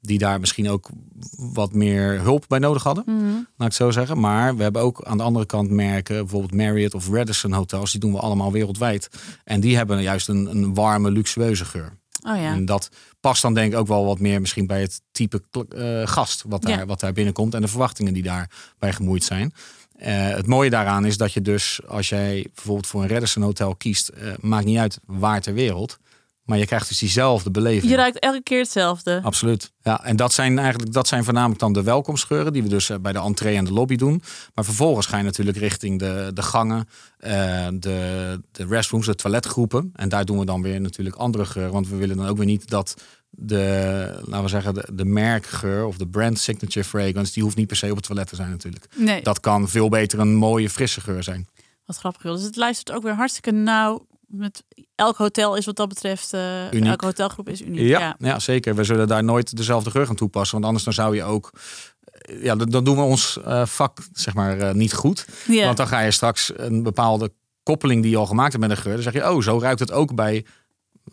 die 0.05 0.19
daar 0.19 0.41
misschien 0.41 0.69
ook 0.71 0.89
wat 1.37 1.73
meer 1.73 2.21
hulp 2.21 2.45
bij 2.49 2.59
nodig 2.59 2.83
hadden. 2.83 3.05
laat 3.07 3.41
ik 3.41 3.47
het 3.57 3.75
zo 3.75 3.91
zeggen. 3.91 4.21
Maar 4.21 4.57
we 4.57 4.63
hebben 4.63 4.83
ook 4.83 5.03
aan 5.05 5.17
de 5.17 5.23
andere 5.23 5.47
kant 5.47 5.71
merken, 5.71 6.17
bijvoorbeeld 6.17 6.55
Marriott 6.55 6.95
of 6.95 7.09
Radisson 7.09 7.53
hotels, 7.53 7.91
die 7.91 8.01
doen 8.01 8.13
we 8.13 8.19
allemaal 8.19 8.53
wereldwijd. 8.53 9.09
En 9.45 9.61
die 9.61 9.77
hebben 9.77 10.03
juist 10.03 10.29
een, 10.29 10.47
een 10.47 10.75
warme, 10.75 11.11
luxueuze 11.11 11.65
geur. 11.65 11.99
oh 12.27 12.37
ja. 12.37 12.53
En 12.55 12.65
dat 12.65 12.89
past 13.21 13.43
dan 13.43 13.55
denk 13.55 13.73
ik 13.73 13.79
ook 13.79 13.87
wel 13.87 14.05
wat 14.05 14.19
meer 14.21 14.41
misschien 14.41 14.67
bij 14.67 14.81
het 14.81 15.01
type 15.13 15.43
eh, 15.69 16.07
gast 16.13 16.45
wat 16.47 16.63
daar, 16.63 16.79
Ja. 16.79 16.87
wat 16.87 17.01
daar 17.01 17.13
binnenkomt 17.13 17.55
en 17.55 17.61
de 17.61 17.69
verwachtingen 17.69 18.13
die 18.13 18.23
daarbij 18.23 18.93
gemoeid 18.93 19.25
zijn. 19.25 19.53
Eh, 19.99 20.29
het 20.29 20.47
mooie 20.47 20.71
daaraan 20.71 21.05
is 21.05 21.17
dat 21.17 21.33
je 21.33 21.43
dus, 21.43 21.81
als 21.87 22.09
jij 22.09 22.47
bijvoorbeeld 22.55 22.87
voor 22.87 23.03
een 23.03 23.09
Radisson 23.09 23.43
hotel 23.43 23.75
kiest, 23.77 24.09
eh, 24.09 24.33
maakt 24.41 24.65
niet 24.65 24.79
uit 24.79 24.99
waar 25.07 25.41
ter 25.41 25.55
wereld, 25.55 25.99
maar 26.45 26.59
je 26.59 26.67
krijgt 26.67 26.89
dus 26.89 26.99
diezelfde 26.99 27.51
beleving. 27.51 27.91
Je 27.91 27.97
ruikt 27.97 28.19
elke 28.19 28.43
keer 28.43 28.59
hetzelfde. 28.59 29.21
Absoluut. 29.23 29.73
Ja, 29.83 30.05
en 30.05 30.17
dat 30.17 30.33
zijn 30.33 30.59
eigenlijk 30.59 30.93
dat 30.93 31.09
zijn 31.09 31.25
voornamelijk 31.25 31.61
dan 31.61 31.73
de 31.73 31.83
welkomstgeuren 31.83 32.53
die 32.53 32.63
we 32.63 32.69
dus 32.69 32.91
eh, 32.91 32.99
bij 32.99 33.13
de 33.13 33.19
entree 33.19 33.57
en 33.57 33.65
de 33.65 33.73
lobby 33.73 33.97
doen. 33.97 34.23
Maar 34.55 34.65
vervolgens 34.65 35.07
ga 35.07 35.17
je 35.17 35.23
natuurlijk 35.23 35.57
richting 35.57 35.99
de, 35.99 36.31
de 36.35 36.43
gangen, 36.43 36.89
eh, 37.19 37.33
de, 37.73 38.41
de 38.53 38.67
restrooms, 38.67 39.07
de 39.07 39.15
toiletgroepen. 39.15 39.91
En 39.95 40.09
daar 40.09 40.25
doen 40.25 40.39
we 40.39 40.45
dan 40.45 40.63
weer 40.63 40.81
natuurlijk 40.81 41.17
andere 41.17 41.45
geuren. 41.45 41.73
Want 41.73 41.89
we 41.89 41.97
willen 41.97 42.17
dan 42.17 42.27
ook 42.27 42.37
weer 42.37 42.47
niet 42.47 42.69
dat 42.71 42.95
de, 43.31 44.19
laten 44.25 44.43
we 44.43 44.49
zeggen, 44.49 44.75
de, 44.75 44.89
de 44.93 45.05
merkgeur 45.05 45.85
of 45.87 45.97
de 45.97 46.07
brand 46.09 46.39
signature 46.39 46.85
fragrance, 46.85 47.33
die 47.33 47.43
hoeft 47.43 47.57
niet 47.57 47.67
per 47.67 47.77
se 47.77 47.91
op 47.91 47.97
het 47.97 48.05
toilet 48.07 48.27
te 48.29 48.37
zijn 48.37 48.51
natuurlijk. 48.51 48.87
Nee, 48.97 49.23
Dat 49.23 49.41
kan 49.41 49.69
veel 49.69 49.89
beter 49.89 50.19
een 50.19 50.35
mooie, 50.35 50.71
frisse 50.71 51.01
geur 51.01 51.23
zijn. 51.23 51.49
wat 51.87 51.97
grappig. 51.97 52.23
Dus 52.23 52.43
het 52.43 52.57
luistert 52.57 52.93
ook 52.97 53.03
weer 53.03 53.15
hartstikke 53.15 53.51
nauw. 53.51 54.07
Met 54.33 54.65
elk 54.95 55.17
hotel 55.17 55.57
is 55.57 55.67
wat 55.67 55.77
dat 55.77 55.89
betreft, 55.89 56.33
Uniek. 56.71 56.85
elke 56.91 57.05
hotelgroep 57.05 57.49
is 57.49 57.63
uniek. 57.63 57.81
Ja, 57.89 57.99
Ja. 58.01 58.15
ja. 58.19 58.39
zeker. 58.39 58.75
We 58.75 58.85
zullen 58.85 59.09
daar 59.09 59.25
nooit 59.25 59.57
dezelfde 59.57 59.91
geur 59.91 60.07
gaan 60.07 60.17
toepassen. 60.17 60.53
Want 60.55 60.65
anders 60.67 60.85
dan 60.85 60.93
zou 60.95 61.17
je 61.17 61.25
ook. 61.25 61.51
eh, 62.05 62.43
Ja, 62.43 62.57
dan, 62.57 62.85
doen 62.85 62.97
we 62.97 63.03
ons 63.03 63.39
eh, 63.45 63.67
vak 63.67 63.99
zeg 64.13 64.35
maar 64.35 64.77
niet 64.77 64.93
goed. 64.95 65.27
Want 65.65 65.77
dan 65.77 65.87
ga 65.89 66.01
je 66.01 66.11
straks 66.11 66.53
een 66.57 66.83
bepaalde 66.83 67.33
koppeling 67.63 68.03
die 68.03 68.11
je 68.11 68.17
al 68.17 68.27
gemaakt 68.27 68.53
hebt 68.53 68.67
met 68.67 68.77
een 68.77 68.83
geur. 68.83 68.93
Dan 68.95 69.03
zeg 69.03 69.13
je, 69.13 69.31
oh, 69.31 69.43
zo 69.43 69.59
ruikt 69.59 69.81
het 69.81 69.93
ook 69.93 70.15
bij, 70.15 70.47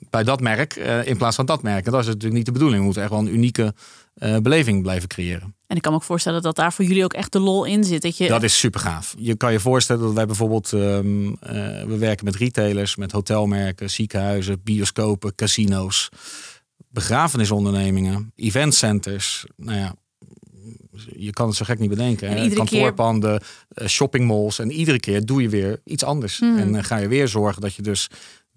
bij 0.10 0.24
dat 0.24 0.42
merk 0.42 0.76
eh, 0.76 1.08
in 1.08 1.18
plaats 1.18 1.36
van 1.36 1.46
dat 1.46 1.62
merk. 1.62 1.86
En 1.86 1.92
dat 1.92 2.02
is 2.02 2.08
natuurlijk 2.08 2.34
niet 2.34 2.46
de 2.46 2.52
bedoeling. 2.52 2.78
We 2.80 2.86
moeten 2.86 3.02
echt 3.02 3.12
wel 3.12 3.20
een 3.20 3.34
unieke 3.34 3.74
eh, 4.14 4.38
beleving 4.38 4.82
blijven 4.82 5.08
creëren. 5.10 5.56
En 5.68 5.76
ik 5.76 5.82
kan 5.82 5.92
me 5.92 5.98
ook 5.98 6.04
voorstellen 6.04 6.42
dat 6.42 6.56
daar 6.56 6.74
voor 6.74 6.86
jullie 6.86 7.04
ook 7.04 7.14
echt 7.14 7.32
de 7.32 7.40
lol 7.40 7.66
in 7.66 7.84
zit. 7.84 8.02
Dat 8.02 8.18
je, 8.18 8.28
Dat 8.28 8.44
is 8.44 8.60
super 8.60 8.80
gaaf. 8.80 9.16
Je 9.18 9.36
kan 9.36 9.52
je 9.52 9.60
voorstellen 9.60 10.02
dat 10.04 10.14
wij 10.14 10.26
bijvoorbeeld, 10.26 10.74
ehm, 10.74 11.28
eh, 11.28 11.84
we 11.84 11.96
werken 12.00 12.26
met 12.26 12.36
retailers, 12.36 12.96
met 12.96 13.12
hotelmerken, 13.12 13.90
ziekenhuizen, 13.90 14.62
bioscopen, 14.64 15.36
casino's, 15.36 16.10
begrafenisondernemingen, 16.88 18.32
eventcenters. 18.36 19.46
Nou 19.56 19.78
ja, 19.78 19.96
je 21.16 21.30
kan 21.32 21.48
het 21.48 21.56
zo 21.56 21.66
gek 21.66 21.80
niet 21.80 21.90
bedenken. 21.90 22.28
En 22.30 22.48
keer- 22.48 22.56
Kantoorpanden, 22.56 23.42
eh, 23.70 23.88
shoppingmalls. 23.88 24.60
En 24.60 24.72
iedere 24.72 25.00
keer 25.00 25.26
doe 25.26 25.42
je 25.42 25.50
weer 25.50 25.82
iets 25.86 26.04
anders. 26.04 26.40
Hmm. 26.40 26.58
En 26.58 26.72
dan 26.72 26.84
ga 26.84 26.98
je 26.98 27.08
weer 27.08 27.28
zorgen 27.28 27.62
dat 27.62 27.74
je 27.76 27.82
dus 27.82 28.08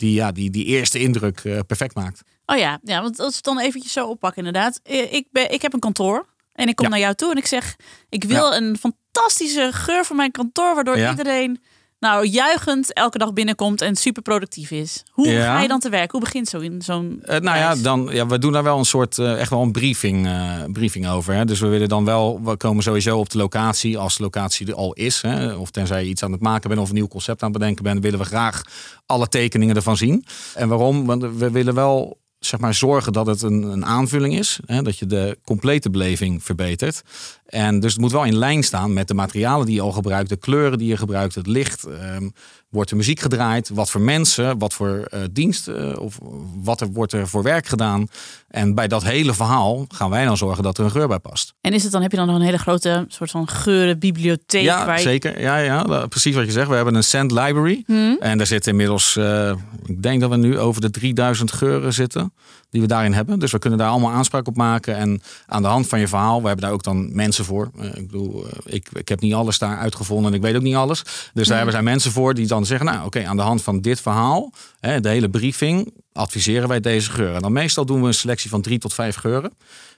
die, 0.02 0.14
ja, 0.14 0.32
die, 0.32 0.50
die 0.50 0.64
eerste 0.64 0.98
indruk 0.98 1.40
eh, 1.44 1.58
perfect 1.66 1.94
maakt. 1.94 2.22
Oh 2.46 2.56
ja, 2.58 2.80
ja, 2.82 3.02
want 3.02 3.18
als 3.18 3.28
we 3.28 3.34
het 3.34 3.44
dan 3.44 3.58
eventjes 3.58 3.92
zo 3.92 4.06
oppakken 4.08 4.44
inderdaad. 4.46 4.80
Eh, 4.82 5.12
Ik, 5.12 5.26
ben, 5.30 5.50
ik 5.52 5.62
heb 5.62 5.72
een 5.72 5.80
kantoor 5.80 6.26
en 6.52 6.68
ik 6.68 6.76
kom 6.76 6.84
Ja. 6.86 6.90
naar 6.90 7.00
jou 7.00 7.14
toe 7.14 7.30
en 7.30 7.36
ik 7.36 7.46
zeg... 7.46 7.76
ik 8.08 8.24
wil 8.24 8.52
een 8.52 8.76
fantastische 8.78 9.68
geur 9.72 10.04
voor 10.04 10.16
mijn 10.16 10.30
kantoor... 10.30 10.74
waardoor 10.74 10.98
Ja. 10.98 11.10
iedereen 11.10 11.62
nou 12.02 12.26
juichend 12.26 12.92
elke 12.92 13.18
dag 13.18 13.32
binnenkomt 13.32 13.80
en 13.80 13.96
super 13.96 14.22
productief 14.22 14.70
is. 14.70 15.02
Hoe 15.10 15.28
Ja. 15.28 15.54
ga 15.54 15.62
je 15.62 15.68
dan 15.68 15.80
te 15.80 15.88
werk? 15.88 16.10
Hoe 16.10 16.20
begint 16.20 16.48
zo 16.48 16.58
in 16.58 16.82
zo'n 16.82 17.20
Eh, 17.22 17.38
nou 17.40 17.58
ja, 17.58 17.74
dan, 17.74 18.08
ja, 18.12 18.26
we 18.26 18.38
doen 18.38 18.52
daar 18.52 18.62
wel 18.62 18.78
een 18.78 18.84
soort, 18.84 19.18
eh, 19.18 19.40
echt 19.40 19.50
wel 19.50 19.62
een 19.62 19.72
briefing, 19.72 20.26
eh, 20.26 20.62
briefing 20.72 21.08
over. 21.08 21.34
Hè. 21.34 21.44
Dus 21.44 21.60
we 21.60 21.66
willen 21.66 21.88
dan 21.88 22.04
wel, 22.04 22.40
we 22.44 22.56
komen 22.56 22.82
sowieso 22.82 23.18
op 23.18 23.30
de 23.30 23.38
locatie, 23.38 23.98
als 23.98 24.16
de 24.16 24.22
locatie 24.22 24.66
er 24.66 24.74
al 24.74 24.92
is. 24.92 25.22
Hè. 25.22 25.52
Of 25.54 25.70
tenzij 25.70 26.02
je 26.02 26.08
iets 26.08 26.22
aan 26.22 26.32
het 26.32 26.40
maken 26.40 26.68
bent 26.68 26.80
of 26.80 26.88
een 26.88 26.94
nieuw 26.94 27.08
concept 27.08 27.42
aan 27.42 27.50
het 27.50 27.58
bedenken 27.58 27.84
bent, 27.84 28.02
willen 28.02 28.18
we 28.18 28.24
graag 28.24 28.62
alle 29.06 29.28
tekeningen 29.28 29.76
ervan 29.76 29.96
zien. 29.96 30.24
En 30.54 30.68
waarom? 30.68 31.06
Want 31.06 31.22
we 31.22 31.50
willen 31.50 31.74
wel 31.74 32.20
zeg 32.46 32.60
maar, 32.60 32.74
zorgen 32.74 33.12
dat 33.12 33.26
het 33.26 33.42
een, 33.42 33.62
een 33.62 33.86
aanvulling 33.86 34.38
is. 34.38 34.60
Hè, 34.66 34.82
dat 34.82 34.98
je 34.98 35.06
de 35.06 35.38
complete 35.44 35.90
beleving 35.90 36.42
verbetert. 36.42 37.02
En 37.46 37.80
dus 37.80 37.92
het 37.92 38.00
moet 38.00 38.12
wel 38.12 38.24
in 38.24 38.36
lijn 38.36 38.62
staan 38.62 38.92
met 38.92 39.08
de 39.08 39.14
materialen 39.14 39.66
die 39.66 39.74
je 39.74 39.80
al 39.80 39.92
gebruikt, 39.92 40.28
de 40.28 40.36
kleuren 40.36 40.78
die 40.78 40.88
je 40.88 40.96
gebruikt, 40.96 41.34
het 41.34 41.46
licht. 41.46 41.84
Ehm, 41.84 42.28
wordt 42.72 42.90
er 42.90 42.96
muziek 42.96 43.20
gedraaid? 43.20 43.68
Wat 43.68 43.90
voor 43.90 44.00
mensen? 44.00 44.58
Wat 44.58 44.74
voor 44.74 45.08
uh, 45.14 45.20
diensten? 45.30 46.00
Of 46.00 46.18
wat 46.62 46.80
er, 46.80 46.92
wordt 46.92 47.12
er 47.12 47.28
voor 47.28 47.42
werk 47.42 47.66
gedaan? 47.66 48.06
En 48.48 48.74
bij 48.74 48.88
dat 48.88 49.02
hele 49.02 49.34
verhaal 49.34 49.84
gaan 49.88 50.10
wij 50.10 50.24
dan 50.24 50.36
zorgen 50.36 50.62
dat 50.62 50.78
er 50.78 50.84
een 50.84 50.90
geur 50.90 51.08
bij 51.08 51.18
past. 51.18 51.54
En 51.60 51.72
is 51.72 51.82
het 51.82 51.92
dan, 51.92 52.02
heb 52.02 52.10
je 52.10 52.16
dan 52.16 52.26
nog 52.26 52.36
een 52.36 52.42
hele 52.42 52.58
grote 52.58 53.04
soort 53.08 53.30
van 53.30 53.48
geurenbibliotheek? 53.48 54.62
Ja, 54.62 54.86
waar 54.86 54.96
je... 54.96 55.02
zeker. 55.02 55.40
Ja, 55.40 55.56
ja, 55.56 56.06
precies 56.06 56.34
wat 56.34 56.44
je 56.44 56.52
zegt. 56.52 56.68
We 56.68 56.74
hebben 56.74 56.94
een 56.94 57.04
scent 57.04 57.30
library. 57.30 57.82
Hmm. 57.86 58.16
En 58.20 58.38
daar 58.38 58.46
zitten 58.46 58.70
inmiddels, 58.70 59.16
uh, 59.16 59.52
ik 59.86 60.02
denk 60.02 60.20
dat 60.20 60.30
we 60.30 60.36
nu 60.36 60.58
over 60.58 60.80
de 60.80 60.90
3000 60.90 61.52
geuren 61.52 61.92
zitten 61.92 62.32
die 62.72 62.80
we 62.80 62.86
daarin 62.86 63.12
hebben. 63.12 63.38
Dus 63.38 63.52
we 63.52 63.58
kunnen 63.58 63.78
daar 63.78 63.88
allemaal 63.88 64.10
aanspraak 64.10 64.46
op 64.46 64.56
maken. 64.56 64.96
En 64.96 65.22
aan 65.46 65.62
de 65.62 65.68
hand 65.68 65.88
van 65.88 66.00
je 66.00 66.08
verhaal, 66.08 66.40
we 66.40 66.46
hebben 66.46 66.64
daar 66.64 66.74
ook 66.74 66.82
dan 66.82 67.14
mensen 67.14 67.44
voor. 67.44 67.70
Uh, 67.76 67.84
ik 67.84 68.06
bedoel, 68.06 68.46
ik, 68.64 68.88
ik 68.92 69.08
heb 69.08 69.20
niet 69.20 69.34
alles 69.34 69.58
daar 69.58 69.78
uitgevonden 69.78 70.30
en 70.30 70.36
ik 70.36 70.42
weet 70.42 70.56
ook 70.56 70.62
niet 70.62 70.74
alles. 70.74 71.02
Dus 71.34 71.46
daar 71.46 71.56
hebben 71.56 71.74
zijn 71.74 71.84
mensen 71.84 72.12
voor 72.12 72.34
die 72.34 72.46
dan 72.46 72.66
zeggen, 72.66 72.86
nou 72.86 73.06
oké, 73.06 73.26
aan 73.26 73.36
de 73.36 73.42
hand 73.42 73.62
van 73.62 73.80
dit 73.80 74.00
verhaal, 74.00 74.52
hè, 74.80 75.00
de 75.00 75.08
hele 75.08 75.30
briefing, 75.30 75.92
adviseren 76.12 76.68
wij 76.68 76.80
deze 76.80 77.10
geuren. 77.10 77.34
En 77.34 77.42
dan 77.42 77.52
meestal 77.52 77.86
doen 77.86 78.00
we 78.00 78.06
een 78.06 78.14
selectie 78.14 78.50
van 78.50 78.62
drie 78.62 78.78
tot 78.78 78.94
vijf 78.94 79.16
geuren. 79.16 79.52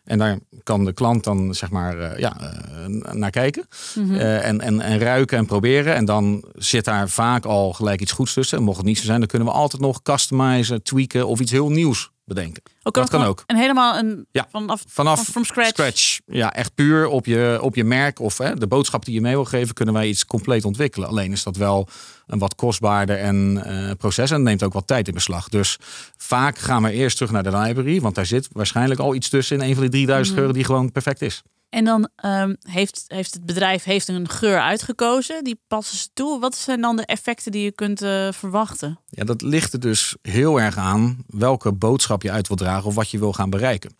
En 0.04 0.18
daar 0.18 0.38
kan 0.62 0.84
de 0.84 0.92
klant 0.92 1.24
dan 1.24 1.54
zeg 1.54 1.70
maar 1.70 1.96
uh, 1.98 2.18
ja, 2.18 2.36
uh, 2.40 3.12
naar 3.12 3.30
kijken. 3.30 3.68
Mm 3.94 4.04
-hmm. 4.06 4.14
uh, 4.14 4.46
en, 4.46 4.60
en, 4.60 4.80
en 4.80 4.98
ruiken 4.98 5.38
en 5.38 5.46
proberen. 5.46 5.94
En 5.94 6.04
dan 6.04 6.44
zit 6.54 6.84
daar 6.84 7.08
vaak 7.08 7.44
al 7.44 7.72
gelijk 7.72 8.00
iets 8.00 8.12
goeds 8.12 8.32
tussen. 8.32 8.58
En 8.58 8.64
mocht 8.64 8.76
het 8.76 8.86
niet 8.86 8.98
zo 8.98 9.04
zijn, 9.04 9.18
dan 9.18 9.28
kunnen 9.28 9.48
we 9.48 9.54
altijd 9.54 9.82
nog 9.82 10.02
customizen, 10.02 10.82
tweaken 10.82 11.26
of 11.26 11.40
iets 11.40 11.50
heel 11.50 11.70
nieuws 11.70 12.12
bedenken. 12.24 12.62
Ook 12.82 12.94
dat 12.94 13.08
kan 13.08 13.22
ook. 13.22 13.42
En 13.46 13.56
helemaal 13.56 13.98
een 13.98 14.26
ja, 14.30 14.46
vanaf, 14.50 14.84
vanaf 14.86 15.22
from 15.22 15.44
scratch. 15.44 15.70
scratch. 15.70 16.18
Ja, 16.26 16.52
echt 16.52 16.74
puur 16.74 17.06
op 17.06 17.26
je, 17.26 17.58
op 17.60 17.74
je 17.74 17.84
merk 17.84 18.20
of 18.20 18.38
hè, 18.38 18.54
de 18.54 18.66
boodschap 18.66 19.04
die 19.04 19.14
je 19.14 19.20
mee 19.20 19.34
wil 19.34 19.44
geven, 19.44 19.74
kunnen 19.74 19.94
wij 19.94 20.08
iets 20.08 20.26
compleet 20.26 20.64
ontwikkelen. 20.64 21.08
Alleen 21.08 21.32
is 21.32 21.42
dat 21.42 21.56
wel 21.56 21.88
een 22.26 22.38
wat 22.38 22.54
kostbaarder 22.54 23.18
en 23.18 23.62
uh, 23.66 23.90
proces 23.98 24.30
en 24.30 24.42
neemt 24.42 24.62
ook 24.62 24.72
wat 24.72 24.86
tijd 24.86 25.08
in 25.08 25.14
beslag. 25.14 25.48
Dus 25.48 25.78
vaak 26.16 26.58
gaan 26.58 26.82
we 26.82 26.92
eerst 26.92 27.16
terug 27.16 27.32
naar 27.32 27.42
de 27.42 27.56
library, 27.56 28.00
want 28.00 28.14
daar 28.14 28.26
zit 28.26 28.48
waarschijnlijk 28.52 29.00
al 29.00 29.14
iets 29.14 29.28
tussen 29.28 29.56
in 29.56 29.68
een 29.68 29.74
van 29.74 29.82
die 29.82 29.90
3000 29.90 30.28
mm. 30.28 30.36
geuren 30.36 30.54
die 30.54 30.64
gewoon 30.64 30.92
perfect 30.92 31.22
is. 31.22 31.42
En 31.74 31.84
dan 31.84 32.08
um, 32.24 32.56
heeft, 32.60 33.04
heeft 33.06 33.34
het 33.34 33.46
bedrijf 33.46 33.84
heeft 33.84 34.08
een 34.08 34.28
geur 34.28 34.60
uitgekozen, 34.60 35.44
die 35.44 35.60
passen 35.66 35.98
ze 35.98 36.08
toe. 36.12 36.40
Wat 36.40 36.56
zijn 36.56 36.80
dan 36.80 36.96
de 36.96 37.06
effecten 37.06 37.52
die 37.52 37.62
je 37.62 37.72
kunt 37.72 38.02
uh, 38.02 38.32
verwachten? 38.32 38.98
Ja, 39.08 39.24
dat 39.24 39.42
ligt 39.42 39.72
er 39.72 39.80
dus 39.80 40.16
heel 40.22 40.60
erg 40.60 40.76
aan 40.76 41.24
welke 41.26 41.72
boodschap 41.72 42.22
je 42.22 42.30
uit 42.30 42.48
wil 42.48 42.56
dragen 42.56 42.84
of 42.84 42.94
wat 42.94 43.10
je 43.10 43.18
wil 43.18 43.32
gaan 43.32 43.50
bereiken. 43.50 43.96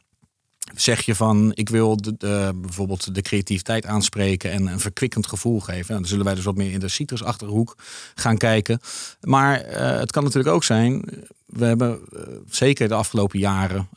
Zeg 0.75 1.01
je 1.01 1.15
van 1.15 1.53
ik 1.55 1.69
wil 1.69 1.97
de, 1.97 2.53
bijvoorbeeld 2.57 3.15
de 3.15 3.23
creativiteit 3.23 3.87
aanspreken 3.87 4.51
en 4.51 4.67
een 4.67 4.81
verkwikkend 4.81 5.27
gevoel 5.27 5.61
geven. 5.61 5.87
Nou, 5.87 6.01
dan 6.01 6.09
zullen 6.09 6.25
wij 6.25 6.35
dus 6.35 6.45
wat 6.45 6.57
meer 6.57 6.73
in 6.73 6.81
de 6.81 6.89
citrusachtige 6.89 7.51
hoek 7.51 7.77
gaan 8.15 8.37
kijken. 8.37 8.81
Maar 9.21 9.69
uh, 9.69 9.99
het 9.99 10.11
kan 10.11 10.23
natuurlijk 10.23 10.55
ook 10.55 10.65
zijn. 10.65 11.05
We 11.47 11.65
hebben 11.65 12.01
uh, 12.13 12.21
zeker 12.51 12.89
de 12.89 12.95
afgelopen 12.95 13.39
jaren 13.39 13.89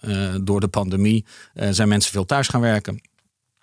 door 0.41 0.59
de 0.59 0.67
pandemie 0.67 1.25
zijn 1.53 1.87
mensen 1.87 2.11
veel 2.11 2.25
thuis 2.25 2.47
gaan 2.47 2.61
werken. 2.61 3.01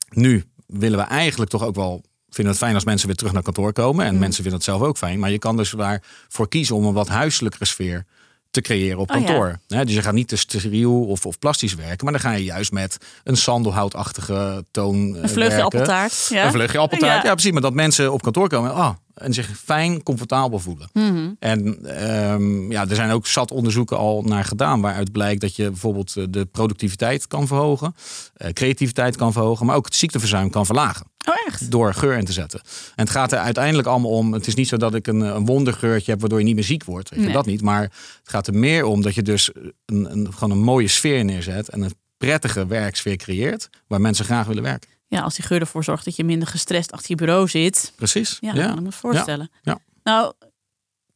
Nu 0.08 0.44
willen 0.66 0.98
we 0.98 1.04
eigenlijk 1.04 1.50
toch 1.50 1.62
ook 1.62 1.74
wel 1.74 2.02
vinden 2.28 2.52
het 2.52 2.62
fijn 2.62 2.74
als 2.74 2.84
mensen 2.84 3.06
weer 3.06 3.16
terug 3.16 3.32
naar 3.32 3.42
kantoor 3.42 3.72
komen. 3.72 4.06
En 4.06 4.12
mm. 4.12 4.20
mensen 4.20 4.42
vinden 4.42 4.60
het 4.60 4.68
zelf 4.68 4.82
ook 4.82 4.96
fijn. 4.96 5.18
Maar 5.18 5.30
je 5.30 5.38
kan 5.38 5.56
dus 5.56 5.70
daarvoor 5.70 6.48
kiezen 6.48 6.76
om 6.76 6.84
een 6.84 6.92
wat 6.92 7.08
huiselijkere 7.08 7.64
sfeer 7.64 8.04
te 8.50 8.60
creëren 8.60 8.98
op 8.98 9.08
kantoor. 9.08 9.46
Oh, 9.46 9.54
ja. 9.66 9.84
dus 9.84 9.94
je 9.94 10.02
gaat 10.02 10.14
niet 10.14 10.28
te 10.28 10.36
steriel 10.36 11.04
of, 11.04 11.26
of 11.26 11.38
plastisch 11.38 11.74
werken, 11.74 12.04
maar 12.04 12.12
dan 12.12 12.22
ga 12.22 12.32
je 12.32 12.44
juist 12.44 12.72
met 12.72 12.98
een 13.24 13.36
sandelhoutachtige 13.36 14.64
toon. 14.70 15.14
Een 15.14 15.28
vleugje 15.28 15.62
appeltaart. 15.62 16.26
Ja. 16.30 16.44
Een 16.44 16.52
vleugje 16.52 16.78
appeltaart. 16.78 17.22
Ja. 17.22 17.28
ja. 17.28 17.32
precies. 17.32 17.52
Maar 17.52 17.62
dat 17.62 17.74
mensen 17.74 18.12
op 18.12 18.22
kantoor 18.22 18.48
komen. 18.48 18.74
Ah, 18.74 18.90
en 19.14 19.32
zich 19.32 19.58
fijn, 19.58 20.02
comfortabel 20.02 20.58
voelen. 20.58 20.88
Mhm. 20.92 21.30
En 21.38 21.92
um, 22.32 22.72
ja, 22.72 22.88
er 22.88 22.94
zijn 22.94 23.10
ook 23.10 23.26
zat 23.26 23.50
onderzoeken 23.50 23.98
al 23.98 24.22
naar 24.22 24.44
gedaan, 24.44 24.80
waaruit 24.80 25.12
blijkt 25.12 25.40
dat 25.40 25.56
je 25.56 25.70
bijvoorbeeld 25.70 26.16
eh, 26.16 26.24
de 26.30 26.44
productiviteit 26.44 27.26
kan 27.26 27.46
verhogen, 27.46 27.94
uh, 28.36 28.48
creativiteit 28.48 29.16
kan 29.16 29.32
verhogen, 29.32 29.66
maar 29.66 29.76
ook 29.76 29.84
het 29.84 29.94
ziekteverzuim 29.94 30.50
kan 30.50 30.66
verlagen. 30.66 31.06
Oh, 31.28 31.34
echt? 31.46 31.70
Door 31.70 31.94
geur 31.94 32.18
in 32.18 32.24
te 32.24 32.32
zetten. 32.32 32.60
En 32.94 33.04
het 33.04 33.10
gaat 33.10 33.32
er 33.32 33.38
uiteindelijk 33.38 33.88
allemaal 33.88 34.10
om. 34.10 34.32
Het 34.32 34.46
is 34.46 34.54
niet 34.54 34.68
zo 34.68 34.76
dat 34.76 34.94
ik 34.94 35.06
een, 35.06 35.20
een 35.20 35.46
wondergeurtje 35.46 36.10
heb 36.10 36.20
waardoor 36.20 36.38
je 36.38 36.44
niet 36.44 36.54
meer 36.54 36.64
ziek 36.64 36.84
wordt. 36.84 37.12
Ik 37.12 37.18
nee. 37.18 37.32
dat 37.32 37.46
niet. 37.46 37.62
Maar 37.62 37.82
het 37.82 38.20
gaat 38.22 38.46
er 38.46 38.54
meer 38.54 38.84
om 38.84 39.02
dat 39.02 39.14
je 39.14 39.22
dus 39.22 39.50
een, 39.86 40.10
een, 40.10 40.32
gewoon 40.32 40.50
een 40.50 40.64
mooie 40.64 40.88
sfeer 40.88 41.24
neerzet 41.24 41.68
en 41.68 41.82
een 41.82 41.94
prettige 42.16 42.66
werksfeer 42.66 43.16
creëert 43.16 43.70
waar 43.86 44.00
mensen 44.00 44.24
graag 44.24 44.46
willen 44.46 44.62
werken 44.62 44.93
ja, 45.14 45.22
als 45.22 45.34
die 45.34 45.44
geur 45.44 45.60
ervoor 45.60 45.84
zorgt 45.84 46.04
dat 46.04 46.16
je 46.16 46.24
minder 46.24 46.48
gestrest 46.48 46.92
achter 46.92 47.10
je 47.10 47.16
bureau 47.16 47.48
zit. 47.48 47.92
Precies. 47.96 48.38
Ja, 48.40 48.54
ja. 48.54 48.66
kan 48.66 48.78
ik 48.78 48.84
me 48.84 48.92
voorstellen. 48.92 49.50
Ja. 49.62 49.78
Nou, 50.02 50.32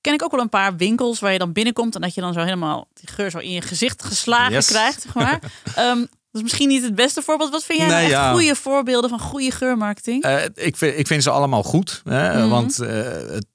ken 0.00 0.14
ik 0.14 0.22
ook 0.22 0.30
wel 0.30 0.40
een 0.40 0.48
paar 0.48 0.76
winkels 0.76 1.20
waar 1.20 1.32
je 1.32 1.38
dan 1.38 1.52
binnenkomt 1.52 1.94
en 1.94 2.00
dat 2.00 2.14
je 2.14 2.20
dan 2.20 2.32
zo 2.32 2.40
helemaal 2.40 2.88
die 2.94 3.08
geur 3.08 3.30
zo 3.30 3.38
in 3.38 3.50
je 3.50 3.62
gezicht 3.62 4.04
geslagen 4.04 4.64
krijgt, 4.64 5.02
zeg 5.02 5.14
maar. 5.14 5.40
um, 5.78 5.98
dat 6.30 6.32
is 6.32 6.42
misschien 6.42 6.68
niet 6.68 6.82
het 6.82 6.94
beste 6.94 7.22
voorbeeld. 7.22 7.50
Wat 7.50 7.64
vind 7.64 7.78
jij 7.78 7.88
nou 7.88 8.12
echt 8.12 8.30
goede 8.30 8.54
voorbeelden 8.54 9.10
van 9.10 9.20
goede 9.20 9.50
geurmarketing? 9.50 10.24
Uh, 10.24 10.44
ik, 10.54 10.76
vind, 10.76 10.98
ik 10.98 11.06
vind 11.06 11.22
ze 11.22 11.30
allemaal 11.30 11.62
goed. 11.62 12.02
Hè? 12.04 12.42
Mm. 12.42 12.50
Want 12.50 12.82
uh, 12.82 12.88
het, 12.88 13.46